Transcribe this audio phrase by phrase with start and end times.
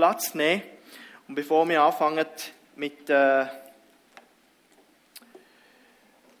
[0.00, 0.62] Platz nehmen.
[1.26, 2.24] Und bevor wir anfangen
[2.76, 3.10] mit.
[3.10, 3.46] Äh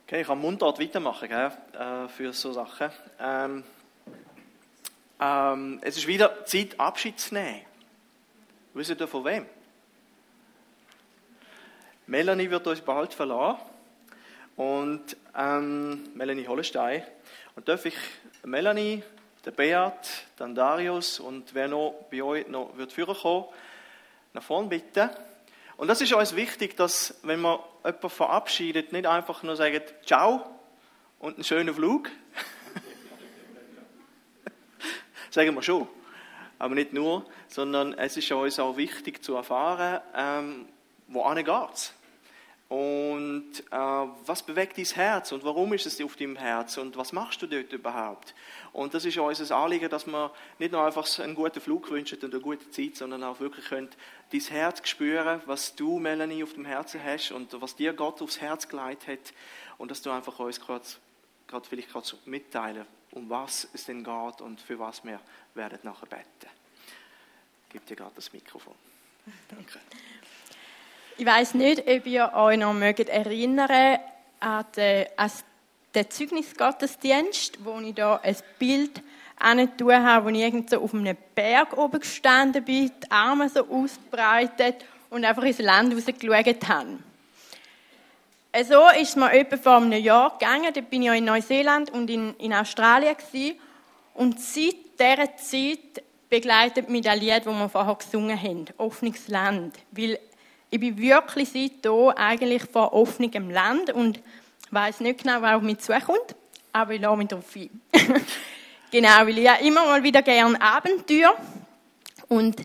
[0.04, 2.90] okay, ich kann Mundart weitermachen gell, äh, für so Sachen.
[3.18, 3.64] Ähm,
[5.20, 7.62] ähm, es ist wieder Zeit, Abschied zu nehmen.
[8.74, 9.44] Wisst ihr von wem?
[12.06, 13.58] Melanie wird uns bald verlassen.
[14.54, 17.02] Und ähm, Melanie Hollestein.
[17.56, 17.96] Und darf ich
[18.44, 19.02] Melanie
[19.48, 23.46] der Beat, dann Darius und wer noch bei euch noch wird kommen,
[24.34, 25.08] nach vorne bitten.
[25.78, 30.44] Und das ist uns wichtig, dass, wenn man jemanden verabschiedet, nicht einfach nur sagen, ciao
[31.18, 32.10] und einen schönen Flug.
[35.30, 35.88] sagen wir schon.
[36.58, 40.68] Aber nicht nur, sondern es ist uns auch wichtig zu erfahren, ähm,
[41.06, 41.94] wo geht's.
[42.68, 47.12] Und äh, was bewegt dein Herz und warum ist es auf deinem Herz und was
[47.12, 48.34] machst du dort überhaupt?
[48.74, 52.34] Und das ist unser Anliegen, dass wir nicht nur einfach einen guten Flug wünschen und
[52.34, 53.96] eine gute Zeit, sondern auch wirklich könnt
[54.32, 58.42] dein Herz spüren, was du, Melanie, auf dem Herzen hast und was dir Gott aufs
[58.42, 59.34] Herz geleitet hat
[59.78, 60.84] und dass du einfach uns gerade,
[61.46, 65.20] gerade vielleicht gerade mitteilen, um was es denn geht und für was wir
[65.54, 66.52] werden nachher beten.
[67.68, 68.74] Ich gebe dir gerade das Mikrofon.
[69.48, 69.80] Danke.
[71.20, 73.98] Ich weiß nicht, ob ihr euch noch mögt erinnern
[74.38, 75.32] an den, an
[75.92, 79.02] den Zeugnisgottesdienst, wo ich da ein Bild
[79.76, 84.84] tun habe, wo ich irgend auf einem Berg oben gestanden bin, die Arme so ausgebreitet
[85.10, 86.98] und einfach ins Land rausgeschaut habe.
[88.64, 90.72] So ist es mir etwa vor einem Jahr gegangen.
[90.72, 93.58] Da bin ich in Neuseeland und in, in Australien gewesen.
[94.14, 99.74] Und seit dieser Zeit begleitet mich das Lied, das wir vorher gesungen haben, Offenes Land.
[99.90, 100.20] Weil
[100.70, 104.20] ich bin wirklich seitdem eigentlich vor offenem Land und
[104.70, 106.34] weiß nicht genau, was auf mich zukommt,
[106.72, 107.80] aber ich lasse mich darauf ein.
[108.90, 111.34] genau, weil ich ja immer mal wieder gerne Abenteuer
[112.28, 112.56] und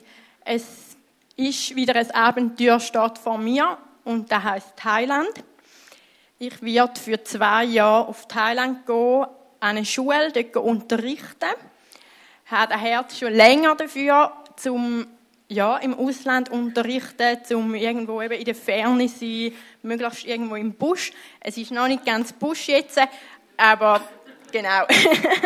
[0.43, 0.97] es
[1.35, 5.31] ist wieder ein Abenteuer steht vor mir und das heißt Thailand.
[6.39, 9.25] Ich werde für zwei Jahre auf Thailand gehen,
[9.61, 11.55] an eine Schule dort unterrichten.
[12.45, 15.07] Ich habe ein Herz schon länger dafür, zum
[15.53, 19.53] ja, im Ausland unterrichten, um irgendwo eben in der Ferne zu sein,
[19.83, 21.11] möglichst irgendwo im Busch.
[21.39, 22.99] Es ist noch nicht ganz Busch jetzt,
[23.57, 24.01] aber
[24.51, 24.85] genau.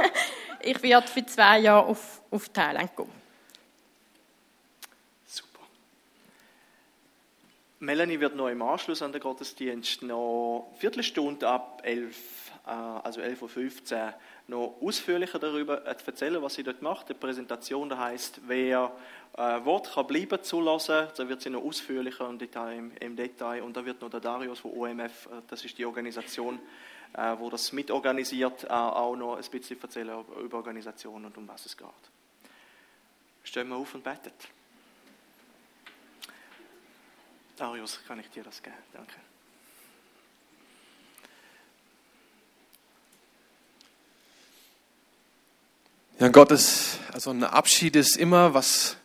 [0.61, 3.09] ich werde für zwei Jahre auf, auf Thailand gehen.
[5.25, 5.61] Super.
[7.79, 12.15] Melanie wird noch im Anschluss an den Gottesdienst noch eine Viertelstunde ab 11,
[12.65, 14.13] äh, also 11.15 Uhr
[14.47, 17.09] noch ausführlicher darüber erzählen, was sie dort macht.
[17.09, 18.91] Die Präsentation, da heißt, wer
[19.37, 23.61] äh, Wort kann bleiben zulassen, da wird sie noch ausführlicher im Detail, im Detail.
[23.61, 26.59] Und da wird noch der Darius von OMF, äh, das ist die Organisation,
[27.13, 31.67] äh, wo das mitorganisiert, äh, auch noch ein bisschen erzählen über Organisation und um was
[31.67, 31.87] es geht.
[33.43, 34.31] Stehen wir auf und beten.
[37.55, 38.75] Darius, kann ich dir das geben?
[38.91, 39.15] Danke.
[46.19, 48.97] Ja, Gottes, also ein Abschied ist immer was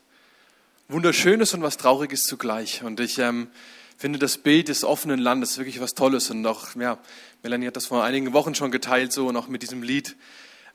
[0.93, 2.83] Wunderschönes und was Trauriges zugleich.
[2.83, 3.49] Und ich ähm,
[3.97, 6.31] finde das Bild des offenen Landes wirklich was Tolles.
[6.31, 6.99] Und auch, ja,
[7.43, 10.17] Melanie hat das vor einigen Wochen schon geteilt, so und auch mit diesem Lied.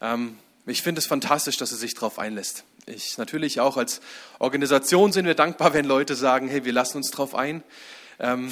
[0.02, 2.64] Ähm, ich finde es fantastisch, dass er sich darauf einlässt.
[2.88, 4.02] Ich natürlich auch als
[4.40, 7.62] Organisation sind wir dankbar, wenn Leute sagen, hey, wir lassen uns darauf ein.
[8.20, 8.50] Ähm,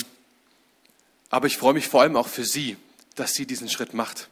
[1.32, 2.78] aber ich freue mich vor allem auch für sie,
[3.16, 4.30] dass sie diesen Schritt macht.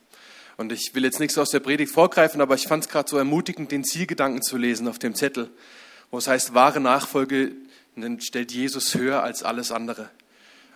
[0.55, 3.17] Und ich will jetzt nichts aus der Predigt vorgreifen, aber ich fand es gerade so
[3.17, 5.49] ermutigend, den Zielgedanken zu lesen auf dem Zettel,
[6.13, 7.53] wo es heißt, wahre Nachfolge
[8.19, 10.11] stellt Jesus höher als alles andere.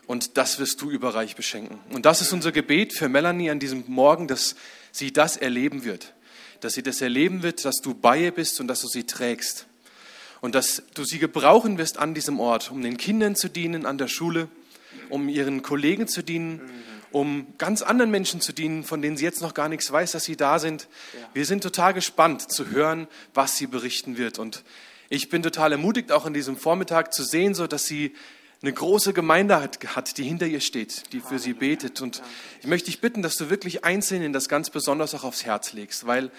[0.08, 1.80] Und das wirst du überreich beschenken.
[1.92, 4.56] Und das ist unser Gebet für Melanie an diesem Morgen, dass
[4.92, 6.16] sie das erleben wird.
[6.62, 9.68] Dass sie das erleben wird, dass du bei ihr bist und dass du sie trägst.
[10.42, 14.00] Und dass du sie gebrauchen wirst an diesem Ort, um den Kindern zu dienen, an
[14.00, 14.48] der Schule,
[15.10, 16.62] um ihren Kollegen zu dienen
[17.12, 20.26] um ganz anderen Menschen zu dienen, von denen sie jetzt noch gar nichts weiß, dass
[20.26, 20.90] sie da sind.
[21.34, 24.40] Wir sind total gespannt zu hören, was sie berichten wird.
[24.40, 24.64] Und
[25.10, 28.14] ich bin total ermutigt, auch an diesem Vormittag zu sehen, so dass sie
[28.62, 32.02] eine große Gemeinde hat, die hinter ihr steht, die für sie betet.
[32.02, 32.24] Und
[32.62, 36.08] ich möchte dich bitten, dass du wirklich Einzelnen das ganz besonders auch aufs Herz legst,
[36.08, 36.32] weil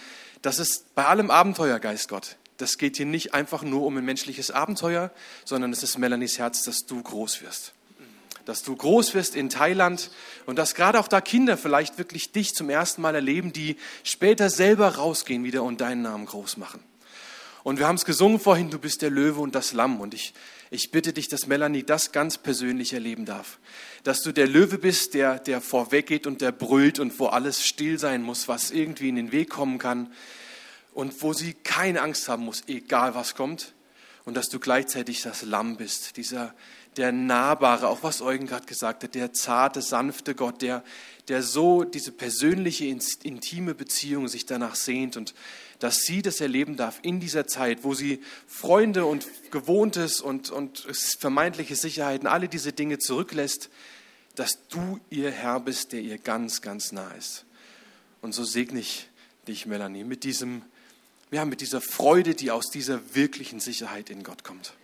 [0.42, 2.36] das ist bei allem Abenteuergeist Gott.
[2.56, 5.12] Das geht hier nicht einfach nur um ein menschliches Abenteuer,
[5.44, 7.72] sondern es ist Melanies Herz, dass du groß wirst
[8.44, 10.10] dass du groß wirst in Thailand
[10.46, 14.48] und dass gerade auch da Kinder vielleicht wirklich dich zum ersten Mal erleben, die später
[14.48, 16.82] selber rausgehen wieder und deinen Namen groß machen.
[17.68, 20.00] Und wir haben es gesungen vorhin, du bist der Löwe und das Lamm.
[20.00, 20.32] Und ich,
[20.70, 23.58] ich bitte dich, dass Melanie das ganz persönlich erleben darf.
[24.04, 27.98] Dass du der Löwe bist, der, der vorweggeht und der brüllt und wo alles still
[27.98, 30.10] sein muss, was irgendwie in den Weg kommen kann.
[30.94, 33.74] Und wo sie keine Angst haben muss, egal was kommt.
[34.24, 36.54] und dass du gleichzeitig das Lamm bist, dieser
[36.98, 40.82] der nahbare, auch was Eugen gerade gesagt hat, der zarte, sanfte Gott, der,
[41.28, 45.34] der so diese persönliche, intime Beziehung sich danach sehnt und
[45.78, 50.86] dass sie das erleben darf in dieser Zeit, wo sie Freunde und Gewohntes und, und
[51.18, 53.70] vermeintliche Sicherheiten, alle diese Dinge zurücklässt,
[54.34, 57.44] dass du ihr Herr bist, der ihr ganz, ganz nah ist.
[58.20, 59.08] Und so segne ich
[59.46, 60.62] dich, Melanie, mit diesem,
[61.30, 64.74] ja, mit dieser Freude, die aus dieser wirklichen Sicherheit in Gott kommt.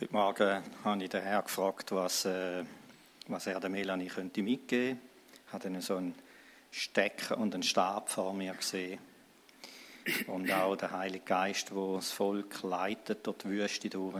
[0.00, 2.64] Heute Morgen habe ich den Herrn gefragt, was, äh,
[3.28, 5.06] was er der Melanie könnte mitgeben könnte.
[5.46, 6.14] Ich habe so einen
[6.72, 8.98] Stecker und einen Stab vor mir gesehen.
[10.26, 14.16] Und auch der Heilige Geist, wo das Volk leitet durch die Wüste durch.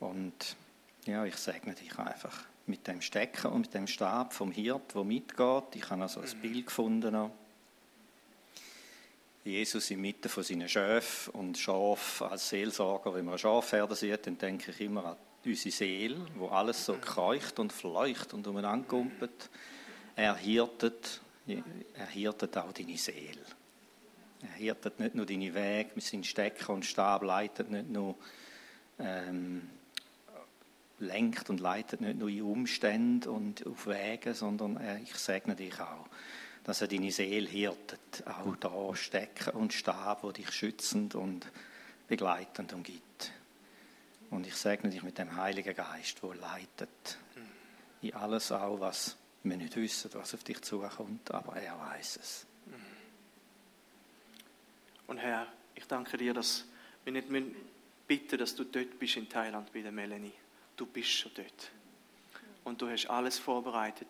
[0.00, 0.56] Und
[1.04, 5.04] ja, ich segne dich einfach mit dem Stecker und mit dem Stab vom Hirt, wo
[5.04, 5.74] mitgeht.
[5.74, 7.30] Ich habe also ein Bild gefunden.
[9.44, 14.26] Jesus in Mitte von seinen Schäfen und Schaf als Seelsorger, wenn man ein Schafherde sieht,
[14.26, 18.88] dann denke ich immer an unsere Seele, wo alles so kreucht und fleucht und umeinander
[18.88, 19.50] kumpelt.
[20.16, 23.44] Er hirtet, er hirtet auch deine Seele.
[24.42, 28.16] Er hirtet nicht nur deine Wege mit seinen Stecker und Stab, leitet nicht nur,
[28.98, 29.68] ähm,
[30.98, 35.78] lenkt und leitet nicht nur in Umstände und auf Wege, sondern er, ich segne dich
[35.78, 36.06] auch
[36.66, 41.46] dass er deine Seele hirtet, auch da Stecken und Stab, wo dich schützend und
[42.08, 43.30] begleitend umgibt.
[44.30, 47.18] Und ich segne dich mit dem Heiligen Geist, wo leitet
[48.02, 49.16] in alles auch, was
[49.48, 52.46] wir nicht wissen, was auf dich zukommt, aber er weiß es.
[55.06, 56.64] Und Herr, ich danke dir, dass
[57.04, 57.28] wir nicht
[58.06, 60.32] bitten, dass du dort bist in Thailand bei der Melanie.
[60.76, 61.70] Du bist schon dort.
[62.64, 64.08] Und du hast alles vorbereitet.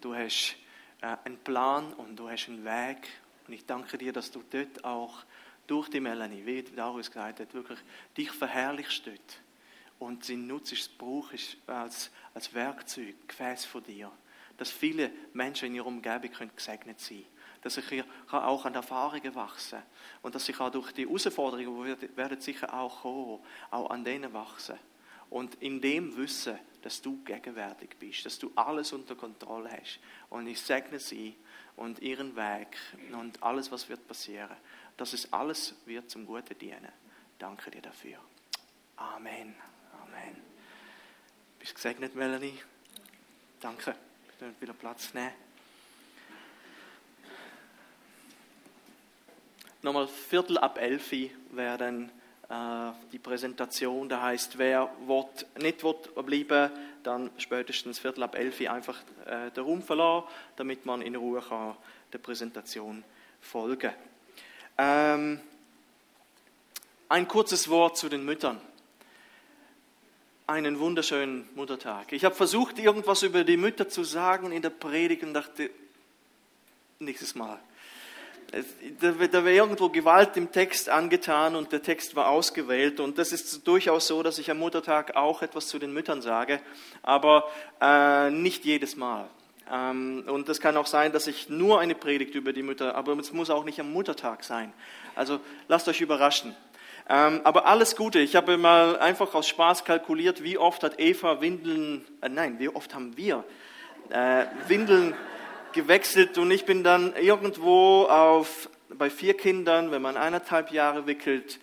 [0.00, 0.56] Du hast
[1.00, 3.08] äh, einen Plan und du hast einen Weg.
[3.46, 5.24] Und ich danke dir, dass du dort auch
[5.66, 7.78] durch die Melanie, wie Darius gesagt hat, wirklich
[8.16, 9.40] dich verherrlichst dort.
[9.98, 14.10] Und sie nutzt, brauchst als, als Werkzeug, Gefäß von dir.
[14.60, 17.40] Dass viele Menschen in ihrer Umgebung können gesegnet sein können.
[17.62, 19.82] Dass ich hier auch an Erfahrungen wachsen
[20.20, 23.40] Und dass ich auch durch die Herausforderungen, die werden sicher auch kommen,
[23.70, 24.78] auch an denen wachsen.
[25.30, 29.98] Und in dem Wissen, dass du gegenwärtig bist, dass du alles unter Kontrolle hast.
[30.28, 31.36] Und ich segne sie
[31.76, 32.76] und ihren Weg
[33.12, 34.56] und alles, was wird passieren,
[34.98, 36.92] dass es alles wird zum Guten dienen.
[37.38, 38.18] Danke dir dafür.
[38.96, 39.54] Amen.
[40.02, 40.36] Amen.
[41.58, 42.58] Bist gesegnet, Melanie?
[43.60, 43.94] Danke.
[44.40, 45.32] Kann wieder Platz nehmen.
[49.82, 51.12] Nochmal Viertel ab elf
[51.50, 52.10] werden
[52.48, 54.08] äh, die Präsentation.
[54.08, 56.72] Da heißt, wer wird, nicht will bleiben,
[57.02, 60.26] dann spätestens Viertel ab elf einfach äh, den Raum verlassen,
[60.56, 61.76] damit man in Ruhe kann
[62.10, 63.04] der Präsentation
[63.42, 63.92] folgen
[64.78, 65.38] ähm,
[67.10, 68.58] Ein kurzes Wort zu den Müttern.
[70.50, 72.12] Einen wunderschönen Muttertag.
[72.12, 75.70] Ich habe versucht, irgendwas über die Mütter zu sagen in der Predigt und dachte,
[76.98, 77.60] nächstes Mal
[79.00, 82.98] da wäre irgendwo Gewalt im Text angetan und der Text war ausgewählt.
[82.98, 86.60] Und das ist durchaus so, dass ich am Muttertag auch etwas zu den Müttern sage,
[87.02, 87.44] aber
[87.80, 89.28] äh, nicht jedes Mal.
[89.72, 93.16] Ähm, und es kann auch sein, dass ich nur eine Predigt über die Mütter, aber
[93.18, 94.72] es muss auch nicht am Muttertag sein.
[95.14, 95.38] Also
[95.68, 96.56] lasst euch überraschen.
[97.12, 98.20] Ähm, aber alles Gute.
[98.20, 102.68] Ich habe mal einfach aus Spaß kalkuliert, wie oft hat Eva Windeln, äh, nein, wie
[102.68, 103.42] oft haben wir
[104.10, 105.16] äh, Windeln
[105.72, 106.38] gewechselt.
[106.38, 111.58] Und ich bin dann irgendwo auf, bei vier Kindern, wenn man eineinhalb Jahre wickelt,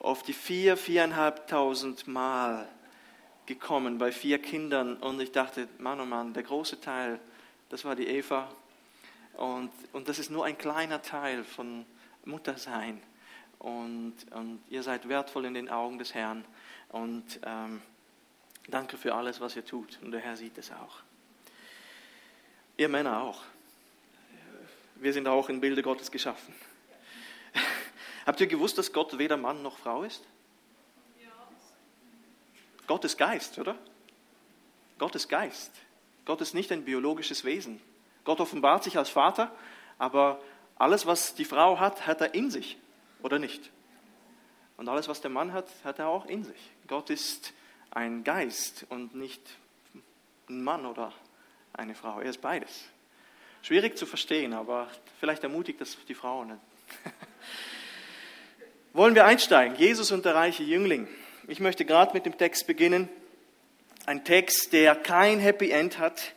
[0.00, 2.68] auf die vier, viereinhalbtausend Mal
[3.46, 4.98] gekommen bei vier Kindern.
[4.98, 7.18] Und ich dachte, Mann, oh Mann, der große Teil,
[7.70, 8.50] das war die Eva.
[9.38, 11.86] Und, und das ist nur ein kleiner Teil von
[12.26, 13.00] Muttersein
[13.60, 16.44] und, und ihr seid wertvoll in den Augen des Herrn
[16.88, 17.80] und ähm,
[18.68, 21.00] danke für alles, was ihr tut und der Herr sieht es auch.
[22.76, 23.42] Ihr Männer auch.
[24.96, 26.54] Wir sind auch in Bilde Gottes geschaffen.
[28.26, 30.24] Habt ihr gewusst, dass Gott weder Mann noch Frau ist?
[31.22, 31.30] Ja.
[32.86, 33.76] Gott ist Geist, oder?
[34.98, 35.72] Gott ist Geist.
[36.24, 37.80] Gott ist nicht ein biologisches Wesen.
[38.24, 39.50] Gott offenbart sich als Vater,
[39.98, 40.40] aber
[40.76, 42.78] alles, was die Frau hat, hat er in sich,
[43.22, 43.70] oder nicht?
[44.76, 46.70] Und alles, was der Mann hat, hat er auch in sich.
[46.86, 47.52] Gott ist
[47.90, 49.42] ein Geist und nicht
[50.48, 51.12] ein Mann oder
[51.72, 52.20] eine Frau.
[52.20, 52.84] Er ist beides.
[53.62, 56.58] Schwierig zu verstehen, aber vielleicht ermutigt das die Frauen.
[58.92, 59.76] Wollen wir einsteigen?
[59.76, 61.08] Jesus und der reiche Jüngling.
[61.46, 63.08] Ich möchte gerade mit dem Text beginnen.
[64.06, 66.34] Ein Text, der kein Happy End hat,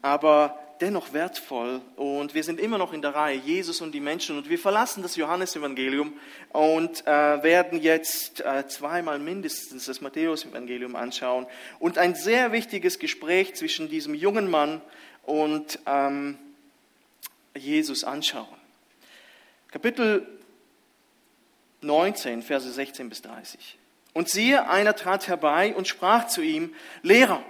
[0.00, 1.80] aber dennoch wertvoll.
[1.96, 4.36] Und wir sind immer noch in der Reihe Jesus und die Menschen.
[4.38, 6.12] Und wir verlassen das Johannesevangelium
[6.50, 11.46] und äh, werden jetzt äh, zweimal mindestens das Matthäusevangelium anschauen.
[11.78, 14.80] Und ein sehr wichtiges Gespräch zwischen diesem jungen Mann
[15.24, 16.38] und ähm,
[17.54, 18.46] Jesus anschauen.
[19.70, 20.26] Kapitel
[21.82, 23.78] 19, Verse 16 bis 30.
[24.12, 27.44] Und siehe, einer trat herbei und sprach zu ihm, Lehrer,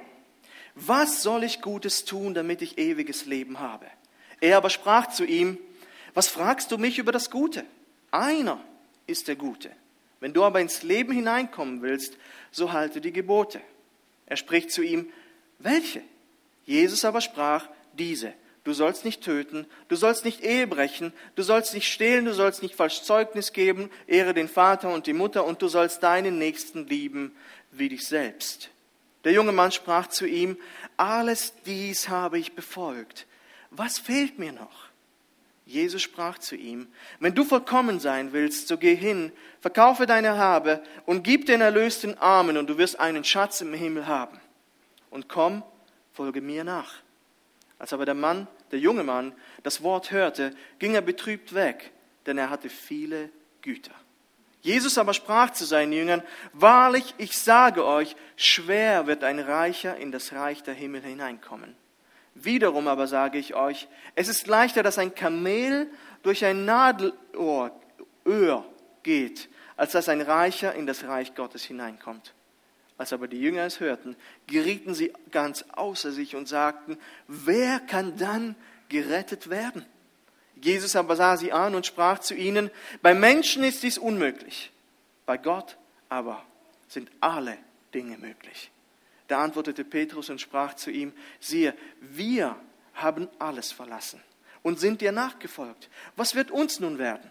[0.75, 3.87] was soll ich Gutes tun, damit ich ewiges Leben habe?
[4.41, 5.59] Er aber sprach zu ihm,
[6.15, 7.65] was fragst du mich über das Gute?
[8.11, 8.61] Einer
[9.07, 9.71] ist der Gute.
[10.21, 12.17] Wenn du aber ins Leben hineinkommen willst,
[12.51, 13.61] so halte die Gebote.
[14.27, 15.11] Er spricht zu ihm,
[15.59, 16.03] welche?
[16.65, 18.33] Jesus aber sprach, diese.
[18.63, 22.63] Du sollst nicht töten, du sollst nicht Ehe brechen, du sollst nicht stehlen, du sollst
[22.63, 26.87] nicht falsch Zeugnis geben, ehre den Vater und die Mutter und du sollst deinen Nächsten
[26.87, 27.35] lieben
[27.71, 28.71] wie dich selbst.
[29.25, 30.57] Der junge Mann sprach zu ihm,
[30.97, 33.27] alles dies habe ich befolgt.
[33.71, 34.91] Was fehlt mir noch?
[35.67, 36.89] Jesus sprach zu ihm,
[37.21, 42.19] wenn du vollkommen sein willst, so geh hin, verkaufe deine Habe und gib den Erlösten
[42.19, 44.41] Armen und du wirst einen Schatz im Himmel haben.
[45.11, 45.63] Und komm,
[46.13, 46.95] folge mir nach.
[47.79, 51.93] Als aber der Mann, der junge Mann, das Wort hörte, ging er betrübt weg,
[52.27, 53.31] denn er hatte viele
[53.63, 53.95] Güter.
[54.63, 60.13] Jesus aber sprach zu seinen Jüngern, wahrlich, ich sage euch, schwer wird ein Reicher in
[60.13, 61.75] das Reich der Himmel hineinkommen.
[62.35, 65.91] Wiederum aber sage ich euch, es ist leichter, dass ein Kamel
[66.23, 67.73] durch ein Nadelohr
[68.27, 68.65] Öhr
[69.03, 72.35] geht, als dass ein Reicher in das Reich Gottes hineinkommt.
[72.99, 74.15] Als aber die Jünger es hörten,
[74.47, 78.57] gerieten sie ganz außer sich und sagten, wer kann dann
[78.91, 79.87] gerettet werden?
[80.57, 82.71] Jesus aber sah sie an und sprach zu ihnen,
[83.03, 84.71] bei Menschen ist dies unmöglich,
[85.27, 85.77] bei Gott
[86.09, 86.45] aber
[86.89, 87.57] sind alle
[87.95, 88.71] Dinge möglich.
[89.29, 92.57] Da antwortete Petrus und sprach zu ihm, siehe, wir
[92.95, 94.21] haben alles verlassen
[94.63, 95.89] und sind dir nachgefolgt.
[96.17, 97.31] Was wird uns nun werden?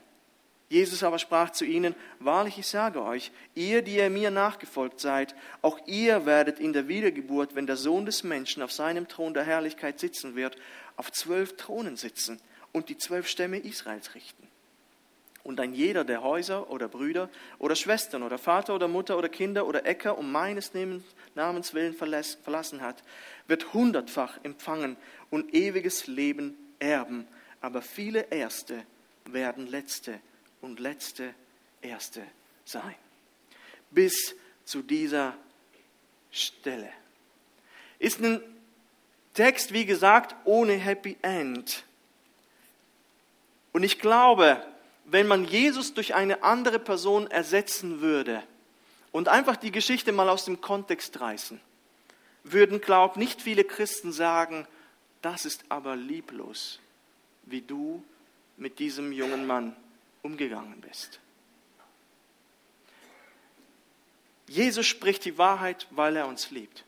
[0.69, 5.35] Jesus aber sprach zu ihnen, wahrlich ich sage euch, ihr, die ihr mir nachgefolgt seid,
[5.63, 9.43] auch ihr werdet in der Wiedergeburt, wenn der Sohn des Menschen auf seinem Thron der
[9.43, 10.55] Herrlichkeit sitzen wird,
[10.95, 12.39] auf zwölf Thronen sitzen
[12.71, 14.47] und die zwölf Stämme Israels richten.
[15.43, 19.65] Und ein jeder, der Häuser oder Brüder oder Schwestern oder Vater oder Mutter oder Kinder
[19.65, 20.73] oder Äcker um meines
[21.33, 23.03] Namens willen verlassen hat,
[23.47, 24.97] wird hundertfach empfangen
[25.29, 27.27] und ewiges Leben erben.
[27.61, 28.83] Aber viele Erste
[29.25, 30.19] werden Letzte
[30.61, 31.33] und Letzte
[31.81, 32.21] Erste
[32.65, 32.95] sein.
[33.91, 34.35] Bis
[34.65, 35.35] zu dieser
[36.31, 36.89] Stelle.
[37.97, 38.41] Ist ein
[39.33, 41.85] Text, wie gesagt, ohne Happy End.
[43.71, 44.63] Und ich glaube,
[45.05, 48.43] wenn man Jesus durch eine andere Person ersetzen würde
[49.11, 51.59] und einfach die Geschichte mal aus dem Kontext reißen,
[52.43, 54.67] würden, glaub, nicht viele Christen sagen,
[55.21, 56.79] das ist aber lieblos,
[57.43, 58.03] wie du
[58.57, 59.75] mit diesem jungen Mann
[60.21, 61.19] umgegangen bist.
[64.47, 66.83] Jesus spricht die Wahrheit, weil er uns liebt.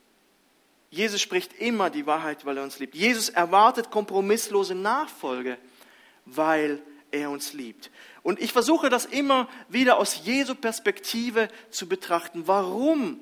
[0.90, 2.96] Jesus spricht immer die Wahrheit, weil er uns liebt.
[2.96, 5.58] Jesus erwartet kompromisslose Nachfolge
[6.25, 7.92] weil er uns liebt.
[8.24, 12.48] Und ich versuche das immer wieder aus Jesu Perspektive zu betrachten.
[12.48, 13.20] Warum?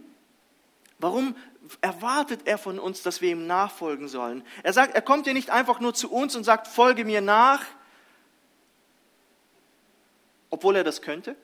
[1.00, 1.36] Warum
[1.82, 4.44] erwartet er von uns, dass wir ihm nachfolgen sollen?
[4.64, 7.64] Er sagt, er kommt ja nicht einfach nur zu uns und sagt, folge mir nach,
[10.50, 11.36] obwohl er das könnte.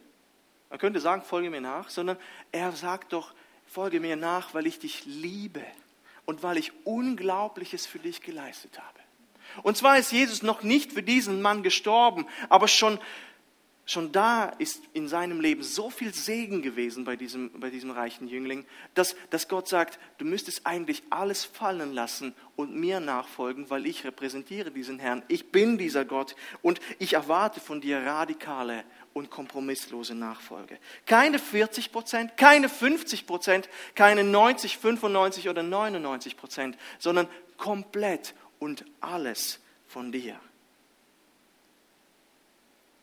[0.70, 2.18] Er könnte sagen, folge mir nach, sondern
[2.52, 3.34] er sagt doch,
[3.68, 5.64] folge mir nach, weil ich dich liebe
[6.26, 9.05] und weil ich Unglaubliches für dich geleistet habe.
[9.64, 13.00] Und zwar ist Jesus noch nicht für diesen Mann gestorben, aber schon,
[13.86, 18.28] schon da ist in seinem Leben so viel Segen gewesen bei diesem, bei diesem reichen
[18.28, 23.86] Jüngling, dass, dass Gott sagt, du müsstest eigentlich alles fallen lassen und mir nachfolgen, weil
[23.86, 25.24] ich repräsentiere diesen Herrn.
[25.28, 28.84] Ich bin dieser Gott und ich erwarte von dir radikale
[29.14, 30.78] und kompromisslose Nachfolge.
[31.06, 38.34] Keine 40 Prozent, keine 50 Prozent, keine 90, 95 oder 99 Prozent, sondern komplett
[38.66, 40.40] und alles von dir.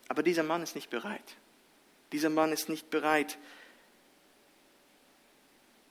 [0.09, 1.37] Aber dieser Mann ist nicht bereit.
[2.11, 3.39] Dieser Mann ist nicht bereit.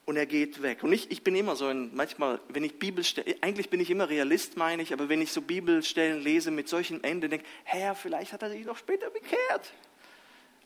[0.05, 0.83] Und er geht weg.
[0.83, 4.09] Und ich, ich bin immer so, ein, manchmal, wenn ich Bibelstellen, eigentlich bin ich immer
[4.09, 8.33] Realist, meine ich, aber wenn ich so Bibelstellen lese mit solchen Enden, denke Herr, vielleicht
[8.33, 9.71] hat er sich noch später bekehrt.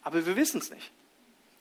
[0.01, 0.91] Aber wir wissen es nicht.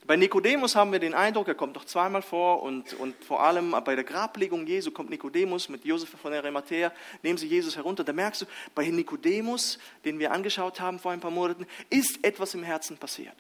[0.06, 3.74] Bei Nikodemus haben wir den Eindruck, er kommt doch zweimal vor und, und vor allem
[3.84, 6.92] bei der Grablegung Jesu kommt Nikodemus mit Josef von Arimathea,
[7.22, 8.04] nehmen sie Jesus herunter.
[8.04, 12.52] Da merkst du, bei Nikodemus, den wir angeschaut haben vor ein paar Monaten, ist etwas
[12.52, 13.36] im Herzen passiert.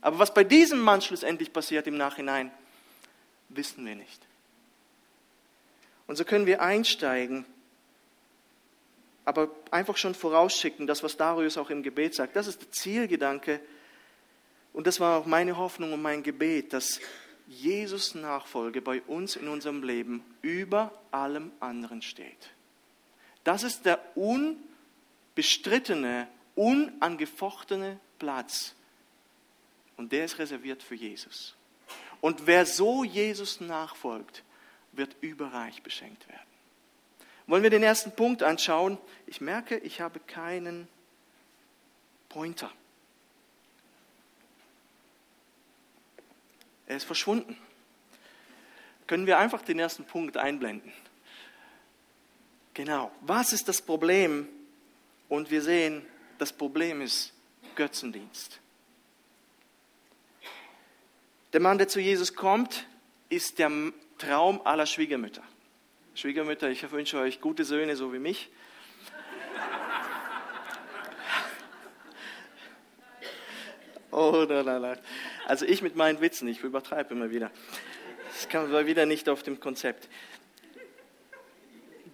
[0.00, 2.52] Aber was bei diesem Mann schlussendlich passiert im Nachhinein,
[3.48, 4.20] wissen wir nicht.
[6.06, 7.44] Und so können wir einsteigen
[9.26, 12.36] aber einfach schon vorausschicken, das, was Darius auch im Gebet sagt.
[12.36, 13.60] Das ist der Zielgedanke.
[14.76, 17.00] Und das war auch meine Hoffnung und mein Gebet, dass
[17.48, 22.50] Jesus Nachfolge bei uns in unserem Leben über allem anderen steht.
[23.42, 28.74] Das ist der unbestrittene, unangefochtene Platz.
[29.96, 31.54] Und der ist reserviert für Jesus.
[32.20, 34.44] Und wer so Jesus nachfolgt,
[34.92, 36.42] wird überreich beschenkt werden.
[37.46, 38.98] Wollen wir den ersten Punkt anschauen?
[39.26, 40.86] Ich merke, ich habe keinen
[42.28, 42.70] Pointer.
[46.86, 47.56] Er ist verschwunden.
[49.06, 50.92] Können wir einfach den ersten Punkt einblenden?
[52.74, 53.10] Genau.
[53.20, 54.48] Was ist das Problem?
[55.28, 56.04] Und wir sehen,
[56.38, 57.32] das Problem ist
[57.74, 58.60] Götzendienst.
[61.52, 62.86] Der Mann, der zu Jesus kommt,
[63.28, 63.70] ist der
[64.18, 65.42] Traum aller Schwiegermütter.
[66.14, 68.50] Schwiegermütter, ich wünsche euch gute Söhne, so wie mich.
[74.16, 74.96] Oh, la, la, la.
[75.44, 77.50] Also ich mit meinen Witzen, ich übertreibe immer wieder.
[78.32, 80.08] Das kann man wieder nicht auf dem Konzept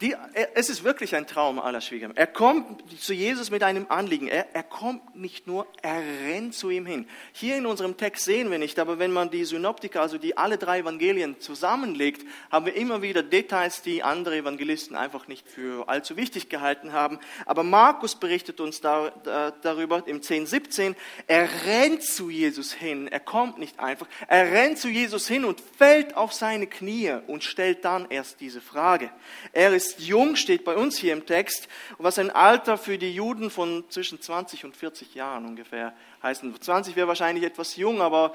[0.01, 0.17] die,
[0.55, 2.21] es ist wirklich ein Traum aller Schwiegermütter.
[2.21, 4.27] Er kommt zu Jesus mit einem Anliegen.
[4.27, 7.07] Er, er kommt nicht nur, er rennt zu ihm hin.
[7.33, 10.59] Hier in unserem Text sehen wir nicht, aber wenn man die Synoptiker, also die alle
[10.59, 16.17] drei Evangelien zusammenlegt, haben wir immer wieder Details, die andere Evangelisten einfach nicht für allzu
[16.17, 17.19] wichtig gehalten haben.
[17.47, 20.97] Aber Markus berichtet uns da, da, darüber im 10, 17.
[21.27, 23.09] Er rennt zu Jesus hin.
[23.09, 24.07] Er kommt nicht einfach.
[24.27, 28.61] Er rennt zu Jesus hin und fällt auf seine Knie und stellt dann erst diese
[28.61, 29.11] Frage.
[29.53, 31.69] Er ist ist jung, steht bei uns hier im Text,
[31.99, 36.45] was ein Alter für die Juden von zwischen 20 und 40 Jahren ungefähr heißt.
[36.61, 38.35] 20 wäre wahrscheinlich etwas jung, aber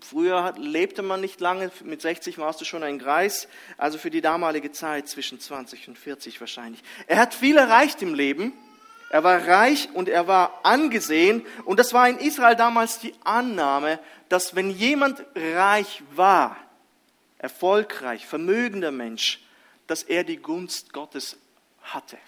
[0.00, 4.20] früher lebte man nicht lange, mit 60 warst du schon ein Greis, also für die
[4.20, 6.82] damalige Zeit zwischen 20 und 40 wahrscheinlich.
[7.06, 8.52] Er hat viel erreicht im Leben,
[9.10, 14.00] er war reich und er war angesehen und das war in Israel damals die Annahme,
[14.28, 16.56] dass wenn jemand reich war,
[17.38, 19.43] erfolgreich, vermögender Mensch,
[19.86, 21.36] dass er die Gunst Gottes
[21.82, 22.18] hatte.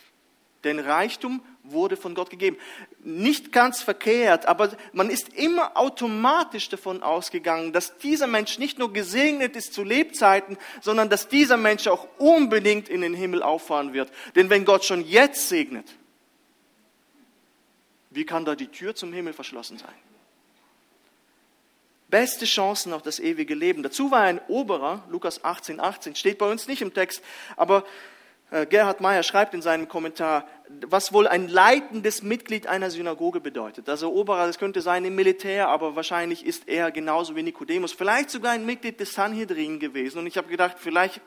[0.64, 2.56] Denn Reichtum wurde von Gott gegeben.
[3.04, 8.92] Nicht ganz verkehrt, aber man ist immer automatisch davon ausgegangen, dass dieser Mensch nicht nur
[8.92, 14.10] gesegnet ist zu Lebzeiten, sondern dass dieser Mensch auch unbedingt in den Himmel auffahren wird.
[14.34, 15.86] Denn wenn Gott schon jetzt segnet,
[18.10, 19.94] wie kann da die Tür zum Himmel verschlossen sein?
[22.08, 23.82] Beste Chancen auf das ewige Leben.
[23.82, 27.22] Dazu war ein Oberer, Lukas 18, 18, steht bei uns nicht im Text,
[27.56, 27.84] aber
[28.50, 30.46] äh, Gerhard Meyer schreibt in seinem Kommentar,
[30.86, 33.88] was wohl ein leitendes Mitglied einer Synagoge bedeutet.
[33.88, 38.30] Also Oberer, das könnte sein im Militär, aber wahrscheinlich ist er genauso wie Nikodemus, vielleicht
[38.30, 40.18] sogar ein Mitglied des Sanhedrin gewesen.
[40.18, 41.20] Und ich habe gedacht, vielleicht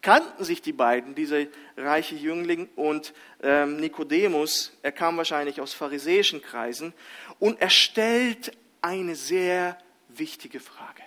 [0.00, 4.76] kannten sich die beiden, diese reiche Jüngling und ähm, Nikodemus.
[4.82, 6.92] Er kam wahrscheinlich aus pharisäischen Kreisen
[7.38, 9.78] und er stellt eine sehr
[10.18, 11.02] wichtige Frage.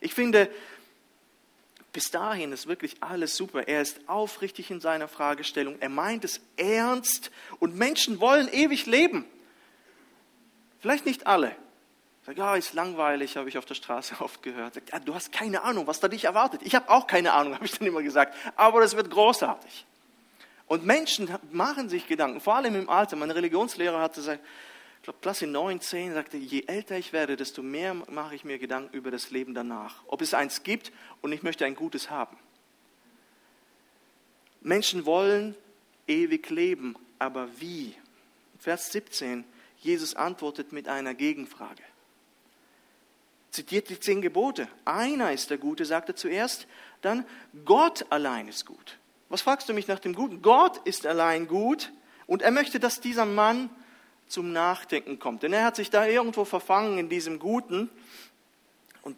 [0.00, 0.50] Ich finde,
[1.92, 3.68] bis dahin ist wirklich alles super.
[3.68, 5.76] Er ist aufrichtig in seiner Fragestellung.
[5.80, 9.24] Er meint es ernst und Menschen wollen ewig leben.
[10.80, 11.54] Vielleicht nicht alle.
[12.26, 14.74] Sag, ja, ist langweilig, habe ich auf der Straße oft gehört.
[14.74, 16.62] Sag, ja, du hast keine Ahnung, was da dich erwartet.
[16.64, 18.34] Ich habe auch keine Ahnung, habe ich dann immer gesagt.
[18.56, 19.86] Aber das wird großartig.
[20.66, 23.16] Und Menschen machen sich Gedanken, vor allem im Alter.
[23.16, 24.40] Mein Religionslehrer hatte gesagt,
[25.04, 28.96] glaube Klasse 9, 10, sagte, je älter ich werde, desto mehr mache ich mir Gedanken
[28.96, 30.02] über das Leben danach.
[30.06, 32.36] Ob es eins gibt und ich möchte ein gutes haben.
[34.62, 35.54] Menschen wollen
[36.06, 37.94] ewig leben, aber wie?
[38.58, 39.44] Vers 17,
[39.78, 41.82] Jesus antwortet mit einer Gegenfrage.
[43.50, 44.68] Zitiert die zehn Gebote.
[44.86, 46.66] Einer ist der Gute, sagt er zuerst.
[47.02, 47.26] Dann
[47.66, 48.98] Gott allein ist gut.
[49.28, 50.40] Was fragst du mich nach dem Guten?
[50.40, 51.92] Gott ist allein gut
[52.26, 53.68] und er möchte, dass dieser Mann
[54.34, 55.42] zum Nachdenken kommt.
[55.42, 57.88] Denn er hat sich da irgendwo verfangen in diesem Guten.
[59.02, 59.16] Und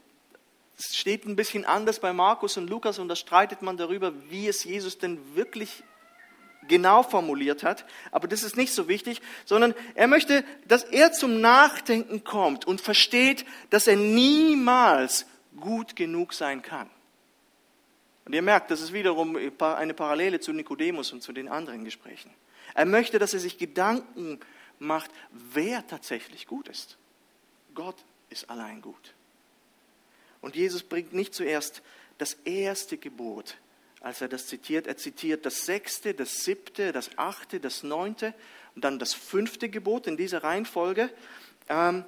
[0.78, 4.46] es steht ein bisschen anders bei Markus und Lukas und da streitet man darüber, wie
[4.46, 5.82] es Jesus denn wirklich
[6.68, 7.84] genau formuliert hat.
[8.10, 12.80] Aber das ist nicht so wichtig, sondern er möchte, dass er zum Nachdenken kommt und
[12.80, 15.26] versteht, dass er niemals
[15.58, 16.90] gut genug sein kann.
[18.26, 22.30] Und ihr merkt, das ist wiederum eine Parallele zu Nikodemus und zu den anderen Gesprächen.
[22.74, 24.40] Er möchte, dass er sich Gedanken
[24.78, 26.98] macht, wer tatsächlich gut ist.
[27.74, 27.96] Gott
[28.30, 29.14] ist allein gut.
[30.40, 31.82] Und Jesus bringt nicht zuerst
[32.18, 33.56] das erste Gebot,
[34.00, 34.86] als er das zitiert.
[34.86, 38.34] Er zitiert das sechste, das siebte, das achte, das neunte
[38.74, 41.10] und dann das fünfte Gebot in dieser Reihenfolge.
[41.68, 42.04] Ähm,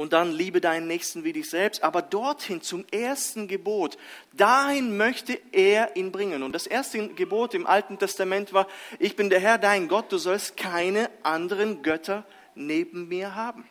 [0.00, 3.98] und dann liebe deinen Nächsten wie dich selbst, aber dorthin zum ersten Gebot,
[4.32, 6.42] dahin möchte er ihn bringen.
[6.42, 8.66] Und das erste Gebot im Alten Testament war,
[8.98, 13.68] ich bin der Herr, dein Gott, du sollst keine anderen Götter neben mir haben.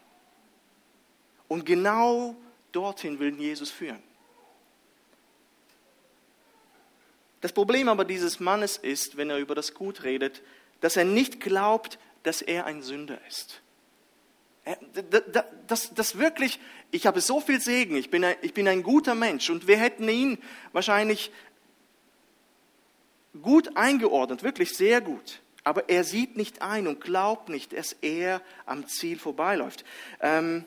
[1.47, 2.35] Und genau
[2.73, 4.03] dorthin will Jesus führen.
[7.41, 10.43] Das Problem aber dieses Mannes ist, wenn er über das Gut redet,
[10.79, 13.63] dass er nicht glaubt, dass er ein Sünder ist.
[15.67, 16.59] Das, das wirklich,
[16.91, 19.77] ich habe so viel Segen, ich bin, ein, ich bin ein guter Mensch und wir
[19.77, 20.37] hätten ihn
[20.73, 21.31] wahrscheinlich
[23.41, 25.41] gut eingeordnet, wirklich sehr gut.
[25.63, 29.83] Aber er sieht nicht ein und glaubt nicht, dass er am Ziel vorbeiläuft.
[30.21, 30.65] Ähm,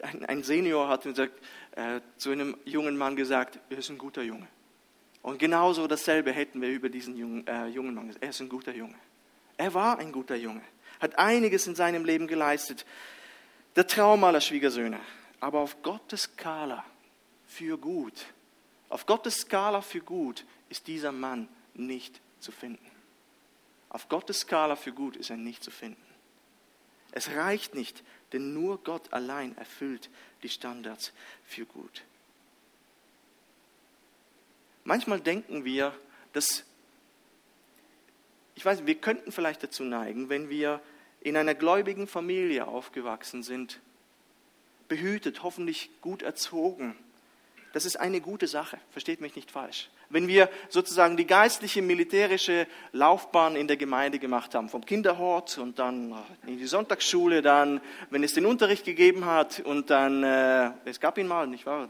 [0.00, 1.42] ein, ein, Senior hat gesagt,
[1.76, 4.46] äh, zu einem jungen Mann gesagt, er ist ein guter Junge.
[5.22, 8.48] Und genauso dasselbe hätten wir über diesen jungen, äh, jungen Mann gesagt, er ist ein
[8.48, 8.94] guter Junge.
[9.56, 10.62] Er war ein guter Junge
[11.04, 12.84] hat einiges in seinem Leben geleistet.
[13.76, 14.98] Der Traum aller Schwiegersöhne.
[15.40, 16.84] Aber auf Gottes Skala
[17.46, 18.26] für gut,
[18.88, 22.90] auf Gottes Skala für gut ist dieser Mann nicht zu finden.
[23.88, 26.02] Auf Gottes Skala für gut ist er nicht zu finden.
[27.12, 30.10] Es reicht nicht, denn nur Gott allein erfüllt
[30.42, 31.12] die Standards
[31.44, 32.02] für gut.
[34.82, 35.94] Manchmal denken wir,
[36.32, 36.64] dass,
[38.54, 40.80] ich weiß, wir könnten vielleicht dazu neigen, wenn wir
[41.24, 43.80] in einer gläubigen Familie aufgewachsen sind,
[44.86, 46.94] behütet, hoffentlich gut erzogen.
[47.72, 49.90] Das ist eine gute Sache, versteht mich nicht falsch.
[50.10, 55.78] Wenn wir sozusagen die geistliche, militärische Laufbahn in der Gemeinde gemacht haben, vom Kinderhort und
[55.78, 56.14] dann
[56.46, 61.18] in die Sonntagsschule, dann, wenn es den Unterricht gegeben hat und dann, äh, es gab
[61.18, 61.88] ihn mal, nicht wahr?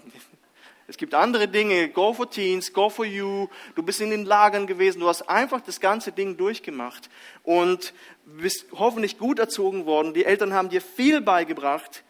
[0.86, 3.48] Es gibt andere Dinge, Go for Teens, Go for You.
[3.74, 7.08] Du bist in den Lagern gewesen, du hast einfach das ganze Ding durchgemacht
[7.42, 7.94] und
[8.24, 10.12] bist hoffentlich gut erzogen worden.
[10.12, 12.04] Die Eltern haben dir viel beigebracht.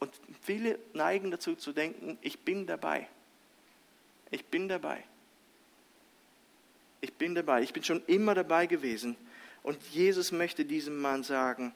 [0.00, 3.08] Und viele neigen dazu zu denken, ich bin dabei.
[4.30, 5.04] Ich bin dabei.
[7.00, 7.62] Ich bin dabei.
[7.62, 9.16] Ich bin schon immer dabei gewesen.
[9.62, 11.72] Und Jesus möchte diesem Mann sagen,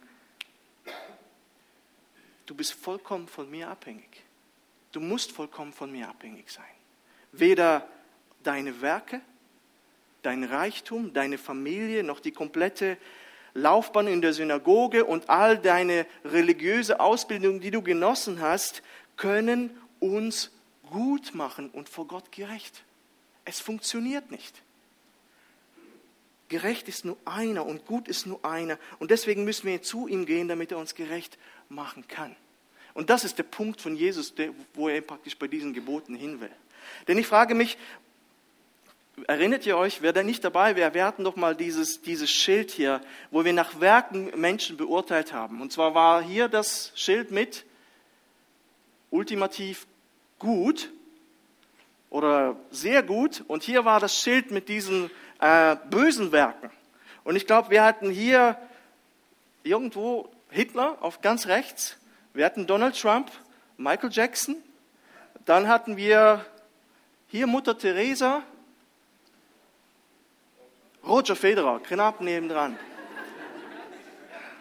[2.47, 4.23] du bist vollkommen von mir abhängig.
[4.93, 6.65] Du musst vollkommen von mir abhängig sein.
[7.33, 7.89] Weder
[8.43, 9.21] deine Werke,
[10.23, 12.99] dein Reichtum, deine Familie, noch die komplette
[13.55, 18.83] Laufbahn in der Synagoge und all deine religiöse Ausbildung, die du genossen hast,
[19.17, 20.51] können uns
[20.91, 22.85] gut machen und vor Gott gerecht.
[23.45, 24.63] Es funktioniert nicht.
[26.49, 28.79] Gerecht ist nur einer und gut ist nur einer.
[28.99, 31.39] Und deswegen müssen wir zu ihm gehen, damit er uns gerecht
[31.75, 32.37] machen kann.
[32.95, 34.35] Und das ist der Punkt von Jesus,
[34.75, 36.51] wo er praktisch bei diesen Geboten hin will.
[37.09, 37.79] Denn ich frage mich,
[39.27, 42.71] erinnert ihr euch, wer da nicht dabei wäre, wir hatten doch mal dieses, dieses Schild
[42.71, 45.61] hier, wo wir nach Werken Menschen beurteilt haben.
[45.61, 47.65] Und zwar war hier das Schild mit
[49.11, 49.87] ultimativ
[50.39, 50.91] gut
[52.11, 56.71] oder sehr gut und hier war das Schild mit diesen äh, bösen Werken.
[57.25, 58.59] Und ich glaube, wir hatten hier
[59.63, 61.97] irgendwo Hitler auf ganz rechts,
[62.35, 63.31] wir hatten Donald Trump,
[63.79, 64.57] Michael Jackson,
[65.47, 66.45] dann hatten wir
[67.29, 68.43] hier Mutter Teresa,
[71.05, 72.79] Roger Federer, knapp nebendran.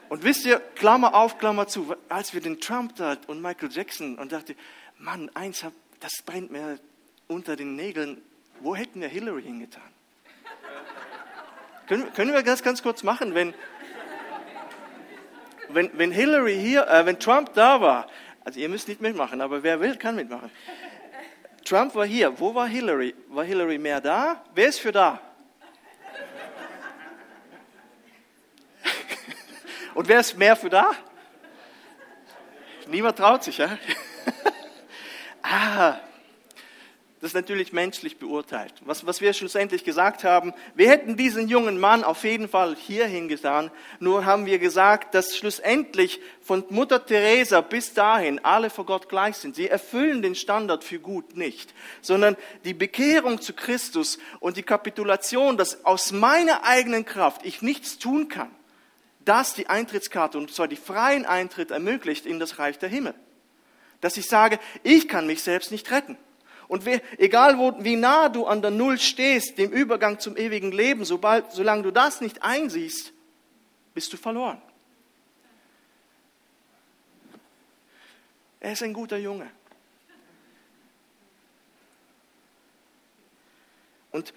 [0.09, 4.17] Und wisst ihr, Klammer auf, Klammer zu, als wir den Trump da und Michael Jackson
[4.17, 4.55] und dachte,
[4.97, 5.65] Mann, eins,
[5.99, 6.79] das brennt mir
[7.27, 8.21] unter den Nägeln,
[8.59, 9.83] wo hätten wir Hillary hingetan?
[11.87, 13.53] Können, können wir das ganz kurz machen, wenn,
[15.73, 18.07] wenn, wenn Hillary hier, äh, wenn Trump da war,
[18.43, 20.51] also ihr müsst nicht mitmachen, aber wer will, kann mitmachen.
[21.63, 22.39] Trump war hier.
[22.39, 23.15] Wo war Hillary?
[23.27, 24.43] War Hillary mehr da?
[24.53, 25.19] Wer ist für da?
[29.93, 30.91] Und wer ist mehr für da?
[32.87, 33.77] Niemand traut sich, ja?
[35.43, 35.99] ah,
[37.21, 38.73] das ist natürlich menschlich beurteilt.
[38.83, 43.27] Was, was wir schlussendlich gesagt haben, wir hätten diesen jungen Mann auf jeden Fall hierhin
[43.27, 49.07] getan, nur haben wir gesagt, dass schlussendlich von Mutter Teresa bis dahin alle vor Gott
[49.07, 49.55] gleich sind.
[49.55, 55.57] Sie erfüllen den Standard für gut nicht, sondern die Bekehrung zu Christus und die Kapitulation,
[55.57, 58.49] dass aus meiner eigenen Kraft ich nichts tun kann,
[59.23, 63.13] das die Eintrittskarte und zwar die freien Eintritt ermöglicht in das Reich der Himmel.
[63.99, 66.17] Dass ich sage, ich kann mich selbst nicht retten.
[66.71, 70.71] Und we, egal wo, wie nah du an der Null stehst, dem Übergang zum ewigen
[70.71, 73.11] Leben, sobald, solange du das nicht einsiehst,
[73.93, 74.61] bist du verloren.
[78.61, 79.51] Er ist ein guter Junge.
[84.11, 84.33] Und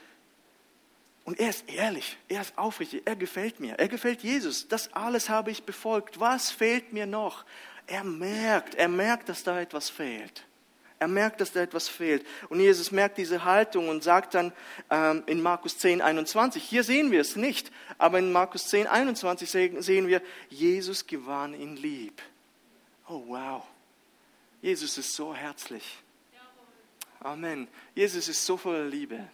[1.25, 4.67] Und er ist ehrlich, er ist aufrichtig, er gefällt mir, er gefällt Jesus.
[4.67, 6.19] Das alles habe ich befolgt.
[6.19, 7.45] Was fehlt mir noch?
[7.87, 10.45] Er merkt, er merkt, dass da etwas fehlt.
[11.05, 12.27] Er merkt, dass da etwas fehlt.
[12.49, 14.55] Und Jesus merkt diese Haltung und sagt dann
[14.89, 19.51] ähm, in Markus 10, 21, hier sehen wir es nicht, aber in Markus 10, 21
[19.51, 22.23] sehen wir, Jesus gewann ihn lieb.
[23.07, 23.65] Oh wow,
[24.63, 25.85] Jesus ist so herzlich.
[27.21, 27.69] Amen.
[27.95, 29.29] Jesus ist so voller Liebe.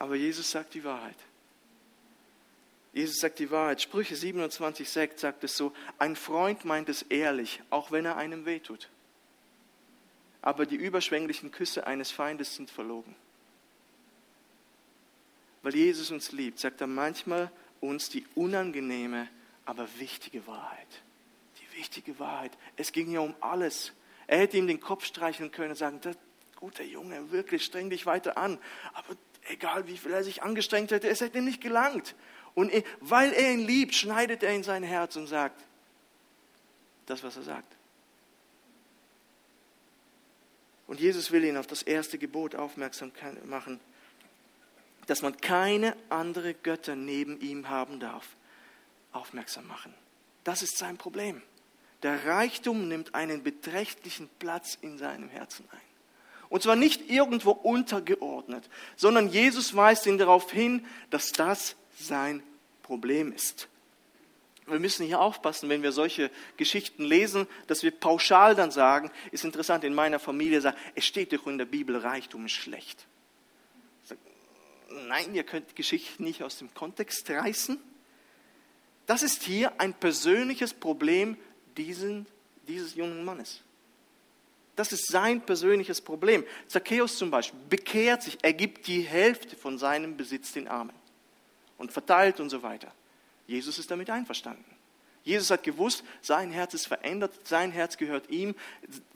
[0.00, 1.16] Aber Jesus sagt die Wahrheit.
[2.96, 3.82] Jesus sagt die Wahrheit.
[3.82, 8.88] Sprüche 27,6 sagt es so: Ein Freund meint es ehrlich, auch wenn er einem wehtut.
[10.40, 13.14] Aber die überschwänglichen Küsse eines Feindes sind verlogen.
[15.60, 19.28] Weil Jesus uns liebt, sagt er manchmal uns die unangenehme,
[19.66, 21.02] aber wichtige Wahrheit.
[21.60, 22.52] Die wichtige Wahrheit.
[22.76, 23.92] Es ging hier um alles.
[24.26, 26.00] Er hätte ihm den Kopf streicheln können und sagen,
[26.54, 28.58] guter Junge, wirklich streng dich weiter an.
[28.94, 29.14] Aber
[29.50, 32.14] egal wie viel er sich angestrengt hätte, es hätte nicht gelangt.
[32.56, 35.62] Und weil er ihn liebt, schneidet er in sein Herz und sagt
[37.04, 37.76] das, was er sagt.
[40.86, 43.12] Und Jesus will ihn auf das erste Gebot aufmerksam
[43.44, 43.78] machen,
[45.06, 48.26] dass man keine andere Götter neben ihm haben darf,
[49.12, 49.92] aufmerksam machen.
[50.42, 51.42] Das ist sein Problem.
[52.02, 55.80] Der Reichtum nimmt einen beträchtlichen Platz in seinem Herzen ein.
[56.48, 62.42] Und zwar nicht irgendwo untergeordnet, sondern Jesus weist ihn darauf hin, dass das sein
[62.82, 63.68] Problem ist.
[64.66, 69.44] Wir müssen hier aufpassen, wenn wir solche Geschichten lesen, dass wir pauschal dann sagen, ist
[69.44, 73.06] interessant, in meiner Familie sagt, es steht doch in der Bibel, Reichtum ist schlecht.
[74.02, 74.20] Sage,
[75.06, 77.78] nein, ihr könnt die Geschichte nicht aus dem Kontext reißen.
[79.06, 81.36] Das ist hier ein persönliches Problem
[81.76, 82.26] diesen,
[82.66, 83.62] dieses jungen Mannes.
[84.74, 86.44] Das ist sein persönliches Problem.
[86.66, 91.05] Zacchaeus zum Beispiel bekehrt sich, er gibt die Hälfte von seinem Besitz den Armen
[91.78, 92.92] und verteilt und so weiter.
[93.46, 94.64] Jesus ist damit einverstanden.
[95.22, 98.54] Jesus hat gewusst, sein Herz ist verändert, sein Herz gehört ihm.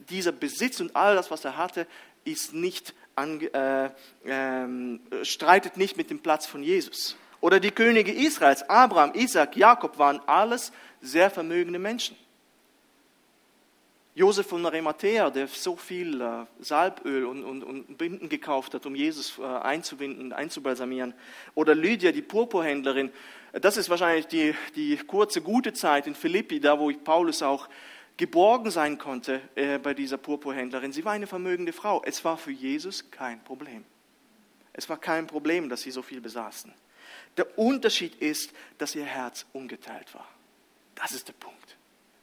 [0.09, 1.87] Dieser Besitz und all das, was er hatte,
[2.25, 3.85] ist nicht äh,
[4.25, 4.67] äh,
[5.23, 7.15] streitet nicht mit dem Platz von Jesus.
[7.39, 10.71] Oder die Könige Israels, Abraham, Isaac, Jakob waren alles
[11.01, 12.15] sehr vermögende Menschen.
[14.13, 18.93] Josef von Arimathea, der so viel äh, Salböl und, und, und, Binden gekauft hat, um
[18.93, 21.13] Jesus äh, einzubinden, einzubalsamieren.
[21.55, 23.09] Oder Lydia, die Purpurhändlerin.
[23.53, 27.69] Das ist wahrscheinlich die, die kurze, gute Zeit in Philippi, da wo Paulus auch
[28.17, 30.91] geborgen sein konnte äh, bei dieser Purpurhändlerin.
[30.91, 32.01] Sie war eine vermögende Frau.
[32.05, 33.85] Es war für Jesus kein Problem.
[34.73, 36.73] Es war kein Problem, dass sie so viel besaßen.
[37.37, 40.27] Der Unterschied ist, dass ihr Herz ungeteilt war.
[40.95, 41.77] Das ist der Punkt.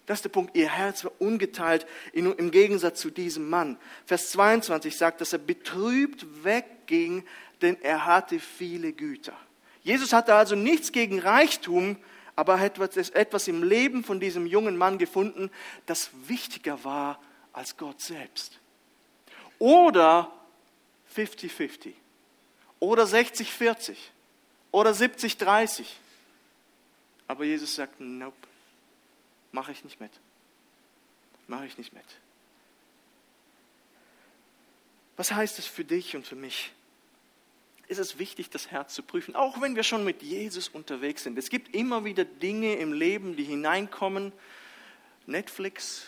[0.08, 0.56] Das ist der Punkt.
[0.56, 3.76] Ihr Herz war ungeteilt im Gegensatz zu diesem Mann.
[4.06, 7.26] Vers 22 sagt, dass er betrübt wegging,
[7.60, 9.34] denn er hatte viele Güter.
[9.82, 11.98] Jesus hatte also nichts gegen Reichtum,
[12.36, 15.50] aber er hat etwas im Leben von diesem jungen Mann gefunden,
[15.84, 17.20] das wichtiger war
[17.52, 18.58] als Gott selbst.
[19.58, 20.32] Oder
[21.14, 21.92] 50-50.
[22.80, 23.94] Oder 60-40.
[24.72, 25.84] Oder 70-30.
[27.26, 28.47] Aber Jesus sagt, nope
[29.52, 30.12] mache ich nicht mit.
[31.46, 32.04] Mache ich nicht mit.
[35.16, 36.72] Was heißt es für dich und für mich?
[37.88, 41.38] Ist es wichtig, das Herz zu prüfen, auch wenn wir schon mit Jesus unterwegs sind.
[41.38, 44.32] Es gibt immer wieder Dinge im Leben, die hineinkommen.
[45.26, 46.06] Netflix,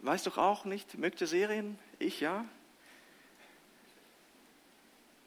[0.00, 1.78] weiß doch auch nicht, mögt ihr Serien?
[1.98, 2.44] Ich ja.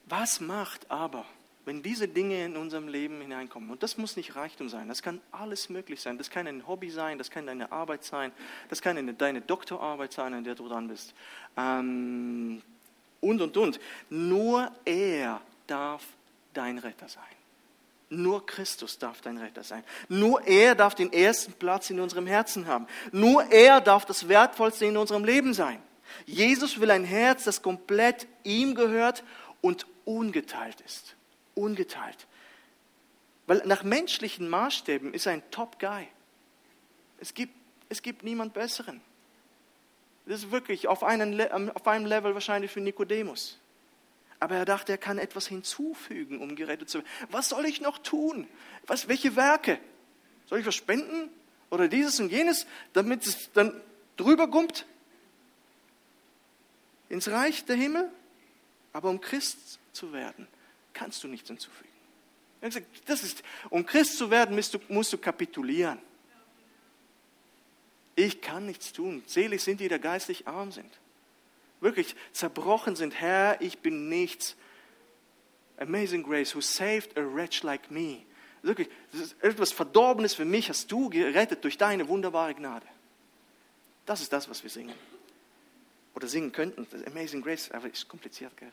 [0.06, 1.25] Was macht aber
[1.65, 5.22] wenn diese Dinge in unserem Leben hineinkommen, und das muss nicht Reichtum sein, das kann
[5.32, 8.32] alles möglich sein, das kann ein Hobby sein, das kann deine Arbeit sein,
[8.69, 11.13] das kann eine, deine Doktorarbeit sein, an der du dran bist,
[11.58, 12.62] ähm,
[13.22, 13.80] und, und, und.
[14.10, 16.04] Nur er darf
[16.54, 17.24] dein Retter sein.
[18.10, 19.84] Nur Christus darf dein Retter sein.
[20.08, 22.88] Nur er darf den ersten Platz in unserem Herzen haben.
[23.12, 25.80] Nur er darf das Wertvollste in unserem Leben sein.
[26.26, 29.24] Jesus will ein Herz, das komplett ihm gehört
[29.62, 31.15] und ungeteilt ist
[31.60, 32.28] ungeteilt.
[33.48, 36.08] Weil nach menschlichen Maßstäben ist er ein Top-Guy.
[37.19, 37.54] Es gibt,
[37.89, 39.02] es gibt niemand Besseren.
[40.26, 41.41] Das ist wirklich auf, einen,
[41.72, 43.58] auf einem Level wahrscheinlich für Nikodemus.
[44.39, 47.10] Aber er dachte, er kann etwas hinzufügen, um gerettet zu werden.
[47.32, 48.48] Was soll ich noch tun?
[48.88, 49.80] Was, welche Werke?
[50.45, 51.30] Soll ich was spenden?
[51.72, 53.82] Oder dieses und jenes, damit es dann
[54.15, 54.86] drüber kommt?
[57.10, 58.10] Ins Reich der Himmel?
[58.93, 60.48] Aber um Christ zu werden,
[60.93, 61.89] kannst du nichts hinzufügen.
[63.06, 65.99] Das ist, um Christ zu werden, musst du, musst du kapitulieren.
[68.15, 69.23] Ich kann nichts tun.
[69.28, 70.91] Selig sind die, die geistlich arm sind.
[71.80, 74.56] wirklich zerbrochen sind, Herr, ich bin nichts.
[75.78, 78.23] Amazing Grace, who saved a wretch like me.
[78.62, 78.89] Wirklich,
[79.39, 82.86] etwas Verdorbenes für mich, hast du gerettet durch deine wunderbare Gnade.
[84.06, 84.95] Das ist das, was wir singen.
[86.13, 86.86] Oder singen könnten.
[87.08, 88.71] Amazing Grace, aber ist kompliziert, gell?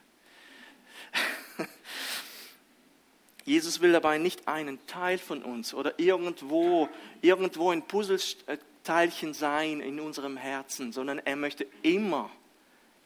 [3.47, 6.89] Jesus will dabei nicht einen Teil von uns oder irgendwo,
[7.23, 12.29] irgendwo ein Puzzleteilchen sein in unserem Herzen, sondern er möchte immer,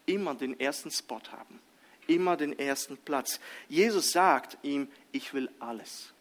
[0.07, 1.61] immer den ersten Spot haben,
[2.07, 3.39] immer den ersten Platz.
[3.69, 6.15] Jesus sagt ihm, ich will alles.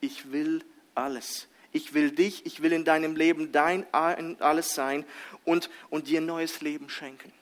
[0.00, 1.46] Ich will alles.
[1.72, 5.04] Ich will dich, ich will in deinem Leben dein alles sein
[5.44, 7.32] und, und dir neues Leben schenken.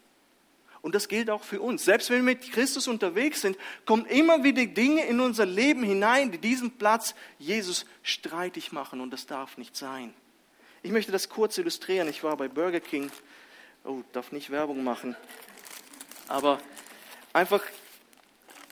[0.82, 1.84] Und das gilt auch für uns.
[1.84, 6.32] Selbst wenn wir mit Christus unterwegs sind, kommen immer wieder Dinge in unser Leben hinein,
[6.32, 9.00] die diesen Platz Jesus streitig machen.
[9.00, 10.14] Und das darf nicht sein.
[10.82, 12.08] Ich möchte das kurz illustrieren.
[12.08, 13.10] Ich war bei Burger King.
[13.84, 15.16] Oh, darf nicht Werbung machen.
[16.28, 16.58] Aber
[17.34, 17.62] einfach,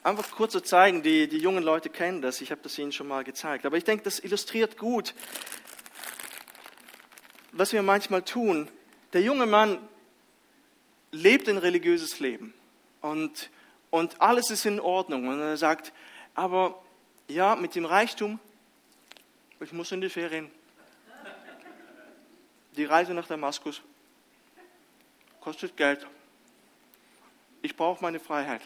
[0.01, 2.41] einfach kurz zu zeigen, die, die jungen Leute kennen das.
[2.41, 3.67] Ich habe das ihnen schon mal gezeigt.
[3.67, 5.13] Aber ich denke, das illustriert gut,
[7.51, 8.67] was wir manchmal tun.
[9.13, 9.77] Der junge Mann
[11.11, 12.53] lebt ein religiöses Leben
[13.01, 13.49] und,
[13.89, 15.27] und alles ist in Ordnung.
[15.27, 15.93] Und er sagt,
[16.35, 16.81] aber
[17.27, 18.39] ja, mit dem Reichtum,
[19.59, 20.49] ich muss in die Ferien.
[22.75, 23.81] Die Reise nach Damaskus
[25.41, 26.05] kostet Geld.
[27.61, 28.61] Ich brauche meine Freiheit.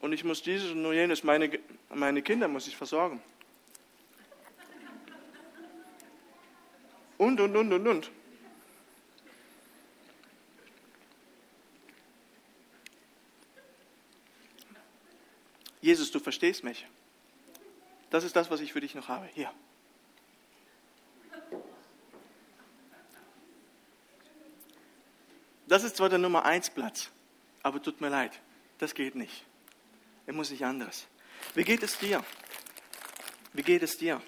[0.00, 3.22] Und ich muss dieses und nur jenes, meine, meine Kinder muss ich versorgen.
[7.18, 8.10] Und, und, und, und, und.
[15.82, 16.86] Jesus, du verstehst mich.
[18.08, 19.26] Das ist das, was ich für dich noch habe.
[19.34, 19.52] Hier.
[25.66, 27.10] Das ist zwar der Nummer eins Platz,
[27.62, 28.40] aber tut mir leid,
[28.78, 29.44] das geht nicht.
[30.26, 31.06] Er muss nicht anderes.
[31.54, 32.24] Wie geht es dir?
[33.52, 34.22] Wie geht es dir?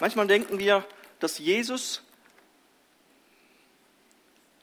[0.00, 0.86] Manchmal denken wir,
[1.20, 2.02] dass Jesus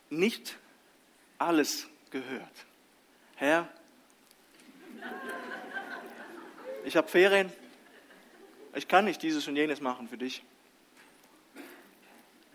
[0.09, 0.57] nicht
[1.37, 2.65] alles gehört.
[3.43, 3.67] Herr,
[6.85, 7.51] ich habe Ferien,
[8.73, 10.41] ich kann nicht dieses und jenes machen für dich.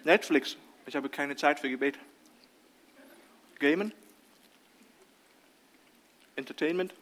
[0.04, 1.98] Netflix, ich habe keine Zeit für Gebet.
[3.58, 3.92] Gamen,
[6.36, 6.94] Entertainment,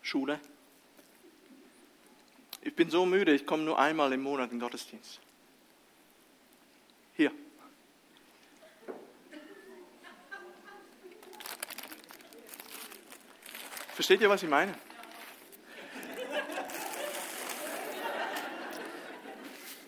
[0.00, 0.40] Schule.
[2.62, 5.20] Ich bin so müde, ich komme nur einmal im Monat in den Gottesdienst.
[7.14, 7.30] Hier.
[13.98, 14.72] Versteht ihr, was ich meine?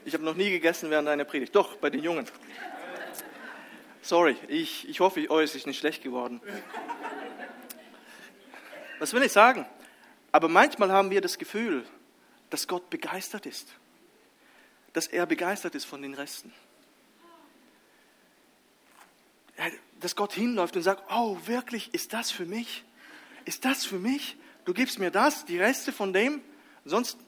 [0.04, 1.54] Ich habe noch nie gegessen während einer Predigt.
[1.54, 2.26] Doch, bei den Jungen.
[4.02, 6.40] Sorry, ich, ich hoffe, euch ist nicht schlecht geworden.
[8.98, 9.64] Was will ich sagen?
[10.32, 11.86] Aber manchmal haben wir das Gefühl,
[12.50, 13.68] dass Gott begeistert ist.
[14.92, 16.52] Dass er begeistert ist von den Resten.
[20.00, 22.82] Dass Gott hinläuft und sagt, oh, wirklich, ist das für mich?
[23.44, 24.36] Ist das für mich?
[24.64, 26.40] Du gibst mir das, die Reste von dem,
[26.84, 27.18] sonst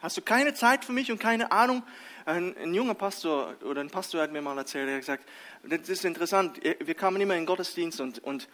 [0.00, 1.82] hast du keine Zeit für mich und keine Ahnung.
[2.26, 5.28] Ein, ein junger Pastor oder ein Pastor hat mir mal erzählt, er hat gesagt,
[5.62, 8.48] das ist interessant, wir kamen immer in den Gottesdienst und, und,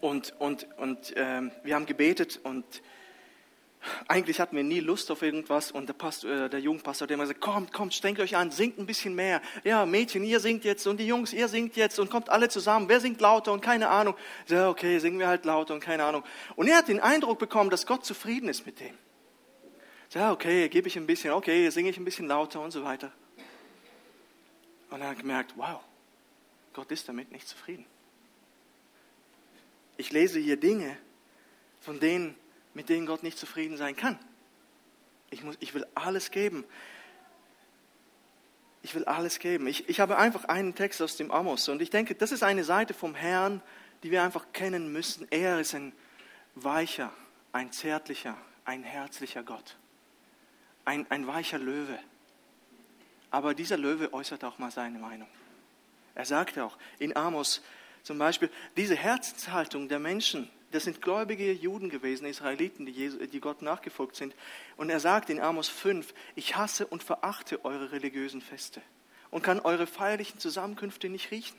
[0.00, 2.64] und, und, und ähm, wir haben gebetet und
[4.08, 7.24] eigentlich hatten wir nie Lust auf irgendwas und der, Pastor, äh, der Jugendpastor hat immer
[7.24, 9.40] gesagt, kommt, kommt, strengt euch an, singt ein bisschen mehr.
[9.64, 12.88] Ja, Mädchen, ihr singt jetzt und die Jungs, ihr singt jetzt und kommt alle zusammen.
[12.88, 14.14] Wer singt lauter und keine Ahnung.
[14.48, 16.24] Ja, okay, singen wir halt lauter und keine Ahnung.
[16.56, 18.96] Und er hat den Eindruck bekommen, dass Gott zufrieden ist mit dem.
[20.10, 23.12] Ja, okay, gebe ich ein bisschen, okay, singe ich ein bisschen lauter und so weiter.
[24.90, 25.80] Und er hat gemerkt, wow,
[26.72, 27.84] Gott ist damit nicht zufrieden.
[29.98, 30.96] Ich lese hier Dinge,
[31.80, 32.34] von denen
[32.78, 34.16] mit denen Gott nicht zufrieden sein kann.
[35.30, 36.64] Ich, muss, ich will alles geben.
[38.82, 39.66] Ich will alles geben.
[39.66, 42.62] Ich, ich habe einfach einen Text aus dem Amos und ich denke, das ist eine
[42.62, 43.62] Seite vom Herrn,
[44.04, 45.26] die wir einfach kennen müssen.
[45.30, 45.92] Er ist ein
[46.54, 47.12] weicher,
[47.50, 49.76] ein zärtlicher, ein herzlicher Gott.
[50.84, 51.98] Ein, ein weicher Löwe.
[53.32, 55.28] Aber dieser Löwe äußert auch mal seine Meinung.
[56.14, 57.60] Er sagt auch in Amos
[58.04, 63.40] zum Beispiel, diese Herzenshaltung der Menschen, das sind gläubige Juden gewesen, Israeliten, die, Jesus, die
[63.40, 64.34] Gott nachgefolgt sind.
[64.76, 68.82] Und er sagt in Amos 5, ich hasse und verachte eure religiösen Feste
[69.30, 71.56] und kann eure feierlichen Zusammenkünfte nicht riechen.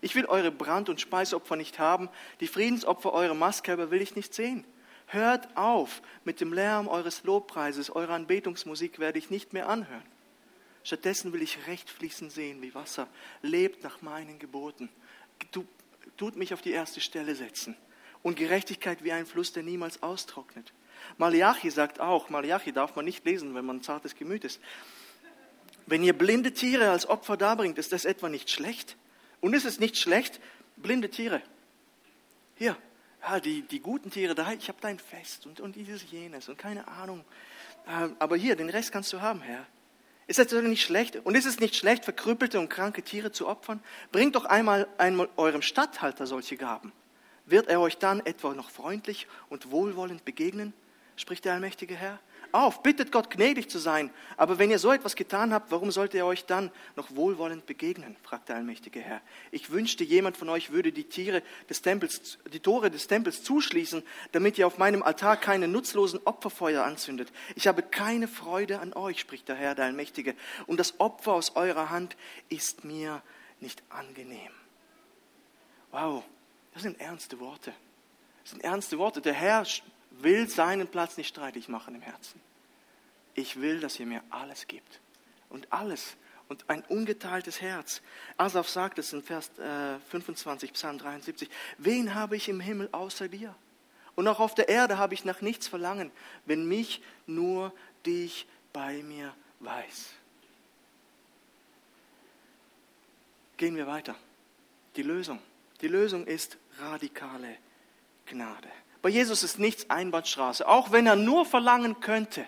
[0.00, 2.08] Ich will eure Brand- und Speisopfer nicht haben,
[2.40, 4.64] die Friedensopfer eurer Mastkörper will ich nicht sehen.
[5.06, 10.02] Hört auf mit dem Lärm eures Lobpreises, eure Anbetungsmusik werde ich nicht mehr anhören.
[10.84, 13.08] Stattdessen will ich Recht fließen sehen wie Wasser.
[13.42, 14.88] Lebt nach meinen Geboten.
[15.50, 15.66] Du,
[16.16, 17.76] tut mich auf die erste Stelle setzen.
[18.22, 20.72] Und Gerechtigkeit wie ein Fluss, der niemals austrocknet.
[21.16, 24.60] Malachi sagt auch, Malachi darf man nicht lesen, wenn man zartes Gemüt ist.
[25.86, 28.96] Wenn ihr blinde Tiere als Opfer darbringt, ist das etwa nicht schlecht?
[29.40, 30.40] Und ist es nicht schlecht,
[30.76, 31.40] blinde Tiere?
[32.56, 32.76] Hier,
[33.22, 36.58] ja, die, die guten Tiere, da, ich habe dein Fest und, und dieses, jenes und
[36.58, 37.24] keine Ahnung.
[37.86, 39.66] Ähm, aber hier, den Rest kannst du haben, Herr.
[40.26, 41.16] Ist das nicht schlecht?
[41.24, 43.82] Und ist es nicht schlecht, verkrüppelte und kranke Tiere zu opfern?
[44.12, 46.92] Bringt doch einmal, einmal eurem Statthalter solche Gaben.
[47.50, 50.72] Wird er euch dann etwa noch freundlich und wohlwollend begegnen?
[51.16, 52.20] spricht der allmächtige Herr
[52.52, 54.10] auf, bittet Gott gnädig zu sein.
[54.36, 58.16] Aber wenn ihr so etwas getan habt, warum sollte er euch dann noch wohlwollend begegnen?
[58.22, 59.20] fragt der allmächtige Herr.
[59.50, 64.02] Ich wünschte, jemand von euch würde die, Tiere des Tempels, die Tore des Tempels zuschließen,
[64.32, 67.30] damit ihr auf meinem Altar keine nutzlosen Opferfeuer anzündet.
[67.54, 70.34] Ich habe keine Freude an euch, spricht der Herr, der Allmächtige.
[70.66, 72.16] Und das Opfer aus eurer Hand
[72.48, 73.22] ist mir
[73.60, 74.52] nicht angenehm.
[75.90, 76.24] Wow,
[76.78, 77.72] das sind ernste Worte.
[78.42, 79.20] Das sind ernste Worte.
[79.20, 79.66] Der Herr
[80.12, 82.40] will seinen Platz nicht streitig machen im Herzen.
[83.34, 85.00] Ich will, dass ihr mir alles gibt.
[85.48, 86.16] Und alles.
[86.48, 88.00] Und ein ungeteiltes Herz.
[88.36, 89.50] Asaf sagt es in Vers
[90.10, 91.50] 25, äh, Psalm 73.
[91.78, 93.56] Wen habe ich im Himmel außer dir?
[94.14, 96.12] Und auch auf der Erde habe ich nach nichts verlangen,
[96.46, 97.72] wenn mich nur
[98.06, 100.12] dich bei mir weiß.
[103.56, 104.14] Gehen wir weiter.
[104.94, 105.40] Die Lösung.
[105.80, 107.56] Die Lösung ist radikale
[108.26, 108.68] Gnade.
[109.02, 112.46] Bei Jesus ist nichts Einbahnstraße, auch wenn er nur verlangen könnte.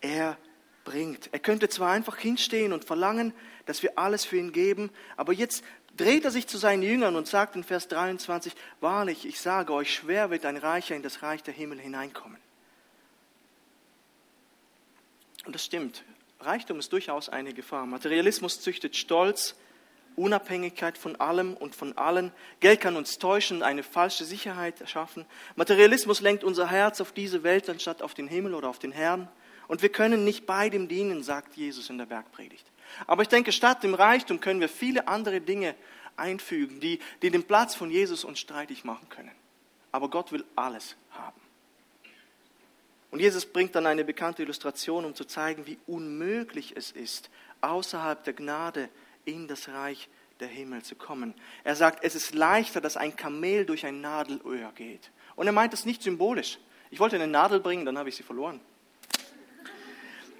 [0.00, 0.36] Er
[0.84, 1.28] bringt.
[1.32, 3.32] Er könnte zwar einfach hinstehen und verlangen,
[3.66, 5.64] dass wir alles für ihn geben, aber jetzt
[5.96, 9.94] dreht er sich zu seinen Jüngern und sagt in Vers 23, wahrlich, ich sage euch,
[9.94, 12.38] schwer wird ein Reicher in das Reich der Himmel hineinkommen.
[15.44, 16.04] Und das stimmt.
[16.40, 17.86] Reichtum ist durchaus eine Gefahr.
[17.86, 19.54] Materialismus züchtet Stolz,
[20.16, 22.32] Unabhängigkeit von allem und von allen.
[22.60, 25.26] Geld kann uns täuschen, eine falsche Sicherheit erschaffen.
[25.56, 29.28] Materialismus lenkt unser Herz auf diese Welt anstatt auf den Himmel oder auf den Herrn.
[29.68, 32.66] Und wir können nicht beidem dienen, sagt Jesus in der Bergpredigt.
[33.06, 35.74] Aber ich denke, statt dem Reichtum können wir viele andere Dinge
[36.16, 39.32] einfügen, die, die den Platz von Jesus uns streitig machen können.
[39.92, 41.40] Aber Gott will alles haben.
[43.10, 47.28] Und Jesus bringt dann eine bekannte Illustration, um zu zeigen, wie unmöglich es ist,
[47.60, 48.88] außerhalb der Gnade
[49.24, 50.08] in das Reich
[50.40, 51.34] der Himmel zu kommen.
[51.64, 55.10] Er sagt, es ist leichter, dass ein Kamel durch ein Nadelöhr geht.
[55.36, 56.58] Und er meint es nicht symbolisch.
[56.90, 58.60] Ich wollte eine Nadel bringen, dann habe ich sie verloren.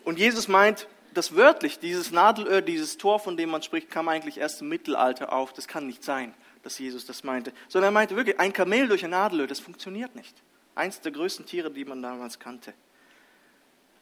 [0.05, 4.39] Und Jesus meint das wörtlich, dieses Nadelöhr, dieses Tor, von dem man spricht, kam eigentlich
[4.39, 5.53] erst im Mittelalter auf.
[5.53, 7.53] Das kann nicht sein, dass Jesus das meinte.
[7.69, 10.35] Sondern er meinte wirklich, ein Kamel durch ein Nadelöhr, das funktioniert nicht.
[10.75, 12.73] Eins der größten Tiere, die man damals kannte.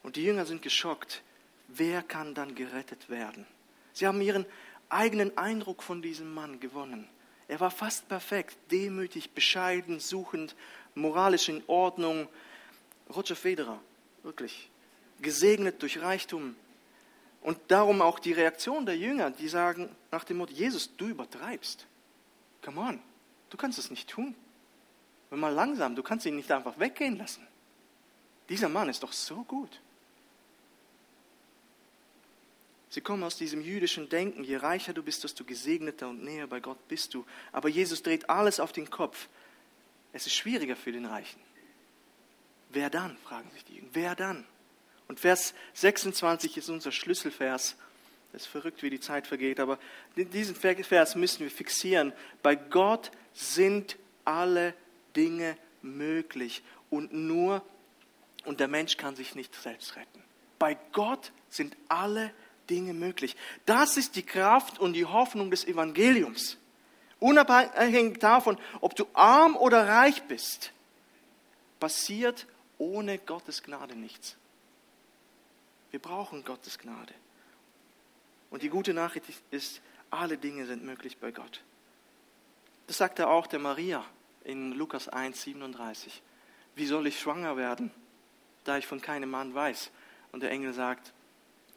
[0.03, 1.21] Und die Jünger sind geschockt.
[1.67, 3.45] Wer kann dann gerettet werden?
[3.93, 4.45] Sie haben ihren
[4.93, 7.07] eigenen Eindruck von diesem Mann gewonnen.
[7.47, 10.55] Er war fast perfekt, demütig, bescheiden, suchend,
[10.95, 12.27] moralisch in Ordnung.
[13.13, 13.79] Roger Federer,
[14.23, 14.69] wirklich.
[15.21, 16.55] Gesegnet durch Reichtum.
[17.41, 21.87] Und darum auch die Reaktion der Jünger, die sagen nach dem Motto, Jesus, du übertreibst.
[22.63, 22.99] Come on,
[23.49, 24.35] du kannst es nicht tun.
[25.29, 27.45] Wenn mal langsam, du kannst ihn nicht einfach weggehen lassen.
[28.49, 29.81] Dieser Mann ist doch so gut.
[32.91, 36.59] Sie kommen aus diesem jüdischen Denken, je reicher du bist, desto gesegneter und näher bei
[36.59, 37.25] Gott bist du.
[37.53, 39.29] Aber Jesus dreht alles auf den Kopf.
[40.11, 41.39] Es ist schwieriger für den Reichen.
[42.69, 44.45] Wer dann, fragen sich die Jünger, wer dann?
[45.07, 47.77] Und Vers 26 ist unser Schlüsselvers.
[48.33, 49.79] Es ist verrückt, wie die Zeit vergeht, aber
[50.17, 52.11] diesen Vers müssen wir fixieren.
[52.43, 54.73] Bei Gott sind alle
[55.15, 57.65] Dinge möglich und nur,
[58.43, 60.21] und der Mensch kann sich nicht selbst retten.
[60.59, 62.33] Bei Gott sind alle
[62.71, 63.35] Dinge möglich.
[63.65, 66.57] Das ist die Kraft und die Hoffnung des Evangeliums.
[67.19, 70.71] Unabhängig davon, ob du arm oder reich bist,
[71.79, 72.47] passiert
[72.77, 74.37] ohne Gottes Gnade nichts.
[75.91, 77.13] Wir brauchen Gottes Gnade.
[78.49, 81.61] Und die gute Nachricht ist, alle Dinge sind möglich bei Gott.
[82.87, 84.03] Das sagt er auch der Maria
[84.43, 86.21] in Lukas 1, 37.
[86.75, 87.91] Wie soll ich schwanger werden,
[88.63, 89.91] da ich von keinem Mann weiß?
[90.31, 91.13] Und der Engel sagt,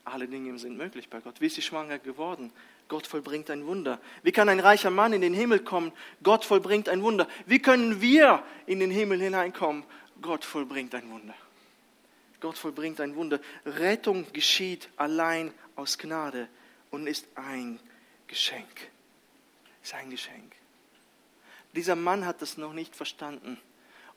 [0.04, 1.40] alle Dinge sind möglich bei Gott.
[1.40, 2.52] Wie ist sie schwanger geworden?
[2.88, 3.98] Gott vollbringt ein Wunder.
[4.22, 5.92] Wie kann ein reicher Mann in den Himmel kommen?
[6.22, 7.26] Gott vollbringt ein Wunder.
[7.46, 9.84] Wie können wir in den Himmel hineinkommen?
[10.20, 11.34] Gott vollbringt ein Wunder.
[12.40, 13.40] Gott vollbringt ein Wunder.
[13.64, 16.48] Rettung geschieht allein aus Gnade
[16.90, 17.80] und ist ein
[18.26, 18.90] Geschenk.
[19.82, 20.52] Ist ein Geschenk.
[21.74, 23.58] Dieser Mann hat das noch nicht verstanden.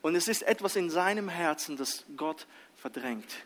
[0.01, 3.45] Und es ist etwas in seinem Herzen, das Gott verdrängt.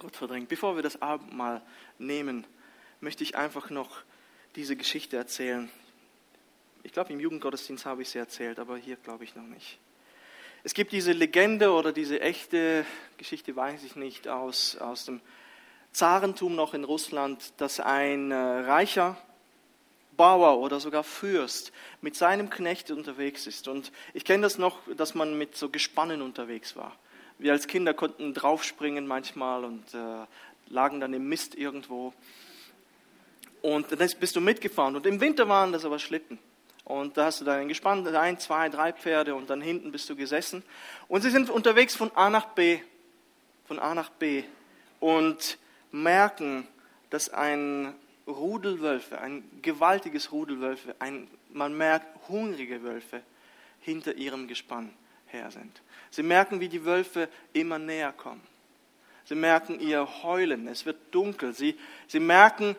[0.00, 0.48] Gott verdrängt.
[0.48, 1.62] Bevor wir das Abendmahl
[1.98, 2.46] nehmen,
[3.00, 4.02] möchte ich einfach noch
[4.56, 5.70] diese Geschichte erzählen.
[6.82, 9.78] Ich glaube, im Jugendgottesdienst habe ich sie erzählt, aber hier glaube ich noch nicht.
[10.64, 12.84] Es gibt diese Legende oder diese echte
[13.18, 15.20] Geschichte, weiß ich nicht, aus, aus dem
[15.92, 19.16] Zarentum noch in Russland, dass ein äh, reicher
[20.16, 23.68] Bauer oder sogar Fürst mit seinem Knecht unterwegs ist.
[23.68, 26.96] Und ich kenne das noch, dass man mit so Gespannen unterwegs war.
[27.40, 30.26] Wir als Kinder konnten draufspringen manchmal und äh,
[30.68, 32.12] lagen dann im Mist irgendwo.
[33.62, 34.94] Und dann bist du mitgefahren.
[34.94, 36.38] Und im Winter waren das aber Schlitten.
[36.84, 40.16] Und da hast du dann gespannt, ein, zwei, drei Pferde und dann hinten bist du
[40.16, 40.62] gesessen.
[41.08, 42.80] Und sie sind unterwegs von A nach B,
[43.64, 44.44] von A nach B
[44.98, 45.56] und
[45.92, 46.68] merken,
[47.08, 47.94] dass ein
[48.26, 53.22] Rudel Wölfe, ein gewaltiges Rudel Wölfe, ein, man merkt hungrige Wölfe
[53.80, 54.90] hinter ihrem Gespann
[55.32, 55.82] her sind.
[56.10, 58.42] Sie merken, wie die Wölfe immer näher kommen.
[59.24, 61.54] Sie merken ihr Heulen, es wird dunkel.
[61.54, 61.78] Sie,
[62.08, 62.76] sie merken,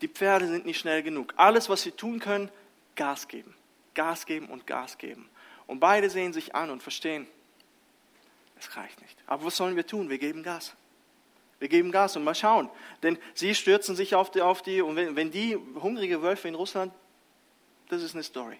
[0.00, 1.32] die Pferde sind nicht schnell genug.
[1.36, 2.50] Alles, was sie tun können,
[2.96, 3.54] Gas geben.
[3.94, 5.28] Gas geben und Gas geben.
[5.66, 7.26] Und beide sehen sich an und verstehen,
[8.58, 9.16] es reicht nicht.
[9.26, 10.08] Aber was sollen wir tun?
[10.08, 10.74] Wir geben Gas.
[11.58, 12.68] Wir geben Gas und mal schauen.
[13.02, 16.56] Denn sie stürzen sich auf die, auf die und wenn, wenn die hungrige Wölfe in
[16.56, 16.92] Russland,
[17.88, 18.58] das ist eine Story.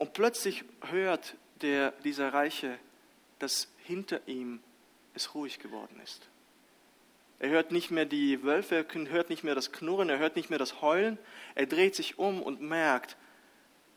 [0.00, 2.78] Und plötzlich hört der, dieser Reiche,
[3.38, 4.62] dass hinter ihm
[5.12, 6.26] es ruhig geworden ist.
[7.38, 10.48] Er hört nicht mehr die Wölfe, er hört nicht mehr das Knurren, er hört nicht
[10.48, 11.18] mehr das Heulen.
[11.54, 13.18] Er dreht sich um und merkt,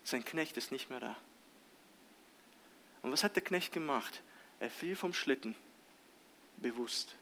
[0.04, 1.16] sein Knecht ist nicht mehr da.
[3.02, 4.24] Und was hat der Knecht gemacht?
[4.60, 5.56] Er fiel vom Schlitten,
[6.58, 7.16] bewusst,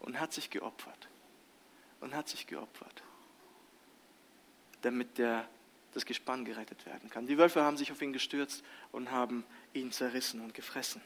[0.00, 1.08] und hat sich geopfert.
[2.00, 3.04] Und hat sich geopfert,
[4.82, 5.48] damit der,
[5.96, 7.26] das Gespann gerettet werden kann.
[7.26, 11.00] Die Wölfe haben sich auf ihn gestürzt und haben ihn zerrissen und gefressen.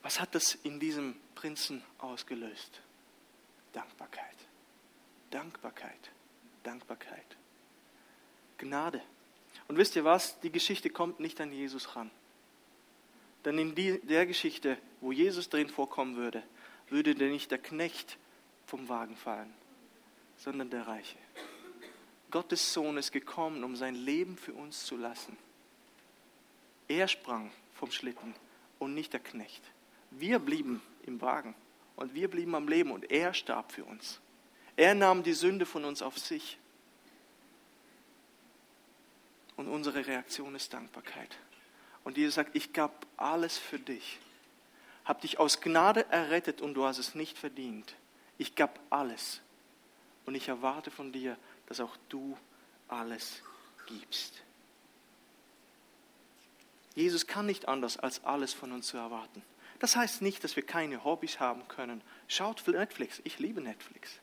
[0.00, 2.80] Was hat das in diesem Prinzen ausgelöst?
[3.72, 4.36] Dankbarkeit.
[5.32, 6.12] Dankbarkeit.
[6.62, 7.36] Dankbarkeit.
[8.58, 9.02] Gnade.
[9.66, 10.38] Und wisst ihr was?
[10.40, 12.12] Die Geschichte kommt nicht an Jesus ran.
[13.44, 16.44] Denn in die, der Geschichte, wo Jesus drin vorkommen würde,
[16.88, 18.16] würde der nicht der Knecht
[18.64, 19.52] vom Wagen fallen,
[20.36, 21.18] sondern der Reiche.
[22.34, 25.36] Gottes Sohn ist gekommen, um sein Leben für uns zu lassen.
[26.88, 28.34] Er sprang vom Schlitten
[28.80, 29.62] und nicht der Knecht.
[30.10, 31.54] Wir blieben im Wagen
[31.94, 34.20] und wir blieben am Leben und er starb für uns.
[34.74, 36.58] Er nahm die Sünde von uns auf sich.
[39.54, 41.38] Und unsere Reaktion ist Dankbarkeit.
[42.02, 44.18] Und Jesus sagt, ich gab alles für dich.
[45.04, 47.94] Hab dich aus Gnade errettet und du hast es nicht verdient.
[48.38, 49.40] Ich gab alles.
[50.26, 52.36] Und ich erwarte von dir, dass auch du
[52.88, 53.42] alles
[53.86, 54.42] gibst.
[56.94, 59.42] Jesus kann nicht anders, als alles von uns zu erwarten.
[59.80, 62.00] Das heißt nicht, dass wir keine Hobbys haben können.
[62.28, 63.20] Schaut Netflix.
[63.24, 64.20] Ich liebe Netflix.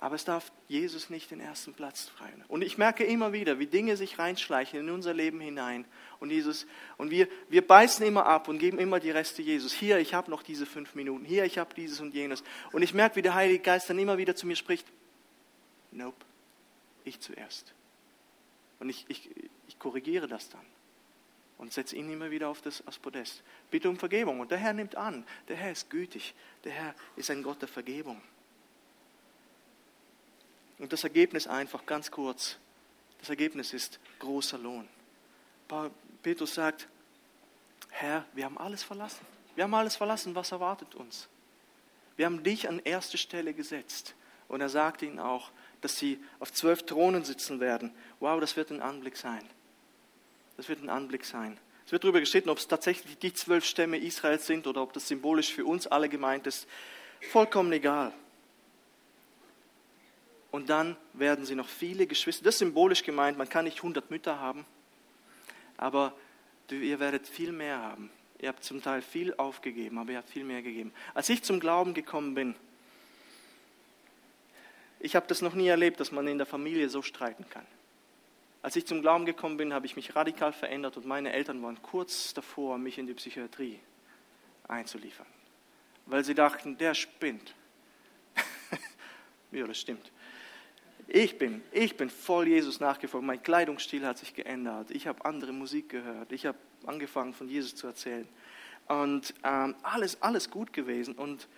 [0.00, 2.44] Aber es darf Jesus nicht den ersten Platz freien.
[2.46, 5.86] Und ich merke immer wieder, wie Dinge sich reinschleichen in unser Leben hinein.
[6.20, 6.66] Und, Jesus,
[6.98, 9.72] und wir, wir beißen immer ab und geben immer die Reste Jesus.
[9.72, 11.24] Hier, ich habe noch diese fünf Minuten.
[11.24, 12.44] Hier, ich habe dieses und jenes.
[12.70, 14.86] Und ich merke, wie der Heilige Geist dann immer wieder zu mir spricht.
[15.90, 16.24] Nope,
[17.04, 17.74] ich zuerst.
[18.80, 19.30] Und ich, ich,
[19.66, 20.64] ich korrigiere das dann
[21.58, 23.42] und setze ihn immer wieder auf das, aufs Podest.
[23.70, 24.40] Bitte um Vergebung.
[24.40, 25.26] Und der Herr nimmt an.
[25.48, 26.34] Der Herr ist gütig.
[26.64, 28.22] Der Herr ist ein Gott der Vergebung.
[30.78, 32.56] Und das Ergebnis einfach ganz kurz.
[33.18, 34.88] Das Ergebnis ist großer Lohn.
[36.22, 36.86] Petrus sagt,
[37.90, 39.26] Herr, wir haben alles verlassen.
[39.56, 40.36] Wir haben alles verlassen.
[40.36, 41.28] Was erwartet uns?
[42.16, 44.14] Wir haben dich an erste Stelle gesetzt.
[44.46, 47.92] Und er sagte ihnen auch, dass sie auf zwölf Thronen sitzen werden.
[48.20, 49.42] Wow, das wird ein Anblick sein.
[50.56, 51.58] Das wird ein Anblick sein.
[51.86, 55.08] Es wird darüber gestritten, ob es tatsächlich die zwölf Stämme Israels sind oder ob das
[55.08, 56.66] symbolisch für uns alle gemeint ist.
[57.20, 58.12] Vollkommen egal.
[60.50, 64.10] Und dann werden sie noch viele Geschwister, das ist symbolisch gemeint, man kann nicht 100
[64.10, 64.64] Mütter haben,
[65.76, 66.14] aber
[66.70, 68.10] ihr werdet viel mehr haben.
[68.40, 70.92] Ihr habt zum Teil viel aufgegeben, aber ihr habt viel mehr gegeben.
[71.12, 72.54] Als ich zum Glauben gekommen bin,
[75.00, 77.66] ich habe das noch nie erlebt, dass man in der Familie so streiten kann.
[78.62, 81.80] Als ich zum Glauben gekommen bin, habe ich mich radikal verändert und meine Eltern waren
[81.82, 83.78] kurz davor, mich in die Psychiatrie
[84.66, 85.26] einzuliefern,
[86.06, 87.54] weil sie dachten, der spinnt.
[89.52, 90.10] ja, das stimmt.
[91.06, 93.26] Ich bin, ich bin voll Jesus nachgefolgt.
[93.26, 94.90] Mein Kleidungsstil hat sich geändert.
[94.90, 96.32] Ich habe andere Musik gehört.
[96.32, 98.28] Ich habe angefangen, von Jesus zu erzählen.
[98.88, 101.14] Und ähm, alles, alles gut gewesen.
[101.14, 101.48] Und,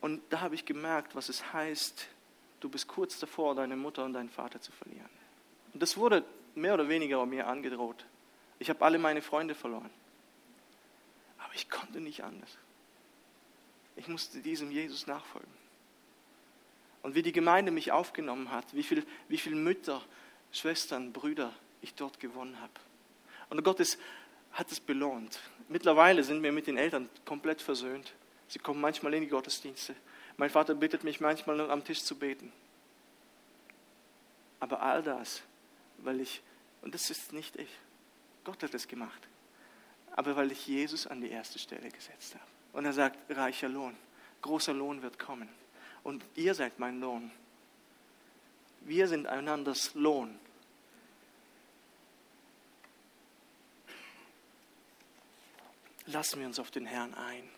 [0.00, 2.08] und da habe ich gemerkt, was es heißt,
[2.60, 5.08] du bist kurz davor, deine Mutter und deinen Vater zu verlieren.
[5.72, 8.04] Und das wurde mehr oder weniger mir angedroht.
[8.58, 9.90] Ich habe alle meine Freunde verloren.
[11.38, 12.58] Aber ich konnte nicht anders.
[13.96, 15.50] Ich musste diesem Jesus nachfolgen.
[17.02, 20.02] Und wie die Gemeinde mich aufgenommen hat, wie viele wie viel Mütter,
[20.52, 22.72] Schwestern, Brüder ich dort gewonnen habe.
[23.48, 23.98] Und Gott ist,
[24.52, 25.40] hat es belohnt.
[25.68, 28.12] Mittlerweile sind wir mit den Eltern komplett versöhnt.
[28.48, 29.94] Sie kommen manchmal in die Gottesdienste.
[30.36, 32.52] Mein Vater bittet mich manchmal am Tisch zu beten.
[34.58, 35.42] Aber all das,
[35.98, 36.42] weil ich,
[36.82, 37.70] und das ist nicht ich,
[38.44, 39.28] Gott hat es gemacht,
[40.12, 42.44] aber weil ich Jesus an die erste Stelle gesetzt habe.
[42.72, 43.96] Und er sagt, reicher Lohn,
[44.42, 45.48] großer Lohn wird kommen.
[46.02, 47.30] Und ihr seid mein Lohn.
[48.82, 50.38] Wir sind einanders Lohn.
[56.06, 57.48] Lassen wir uns auf den Herrn ein.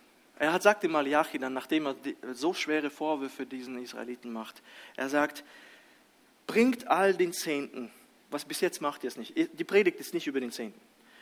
[0.43, 1.95] Er hat sagt im Malachi dann, nachdem er
[2.33, 4.61] so schwere Vorwürfe diesen Israeliten macht,
[4.97, 5.45] er sagt,
[6.49, 7.93] bringt all den Zehnten,
[8.29, 10.81] was bis jetzt macht ihr es nicht, die Predigt ist nicht über den Zehnten,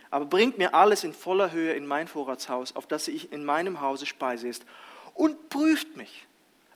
[0.09, 3.83] aber bringt mir alles in voller Höhe in mein Vorratshaus, auf das ich in meinem
[3.83, 4.65] Hause Speise ist,
[5.13, 6.27] und prüft mich.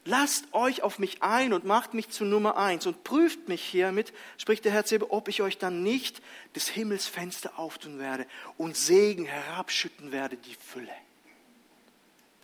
[0.04, 4.12] Lasst euch auf mich ein und macht mich zu Nummer eins und prüft mich hiermit,
[4.36, 6.20] spricht der Herr Zebe, ob ich euch dann nicht
[6.54, 8.26] des Himmels Fenster auftun werde
[8.58, 10.92] und Segen herabschütten werde, die Fülle.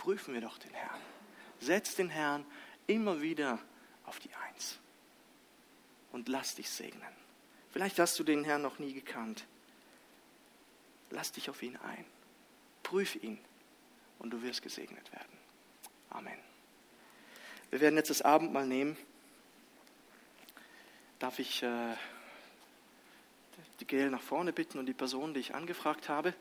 [0.01, 0.99] Prüfen wir doch den Herrn.
[1.59, 2.47] Setzt den Herrn
[2.87, 3.59] immer wieder
[4.07, 4.79] auf die Eins
[6.11, 7.13] und lass dich segnen.
[7.71, 9.45] Vielleicht hast du den Herrn noch nie gekannt.
[11.11, 12.07] Lass dich auf ihn ein.
[12.83, 13.39] Prüf ihn
[14.21, 15.39] und du wirst gesegnet werden.
[16.09, 16.39] Amen.
[17.69, 18.97] Wir werden jetzt das Abendmahl nehmen.
[21.19, 21.95] Darf ich äh,
[23.81, 26.33] die Gail nach vorne bitten und die Person, die ich angefragt habe?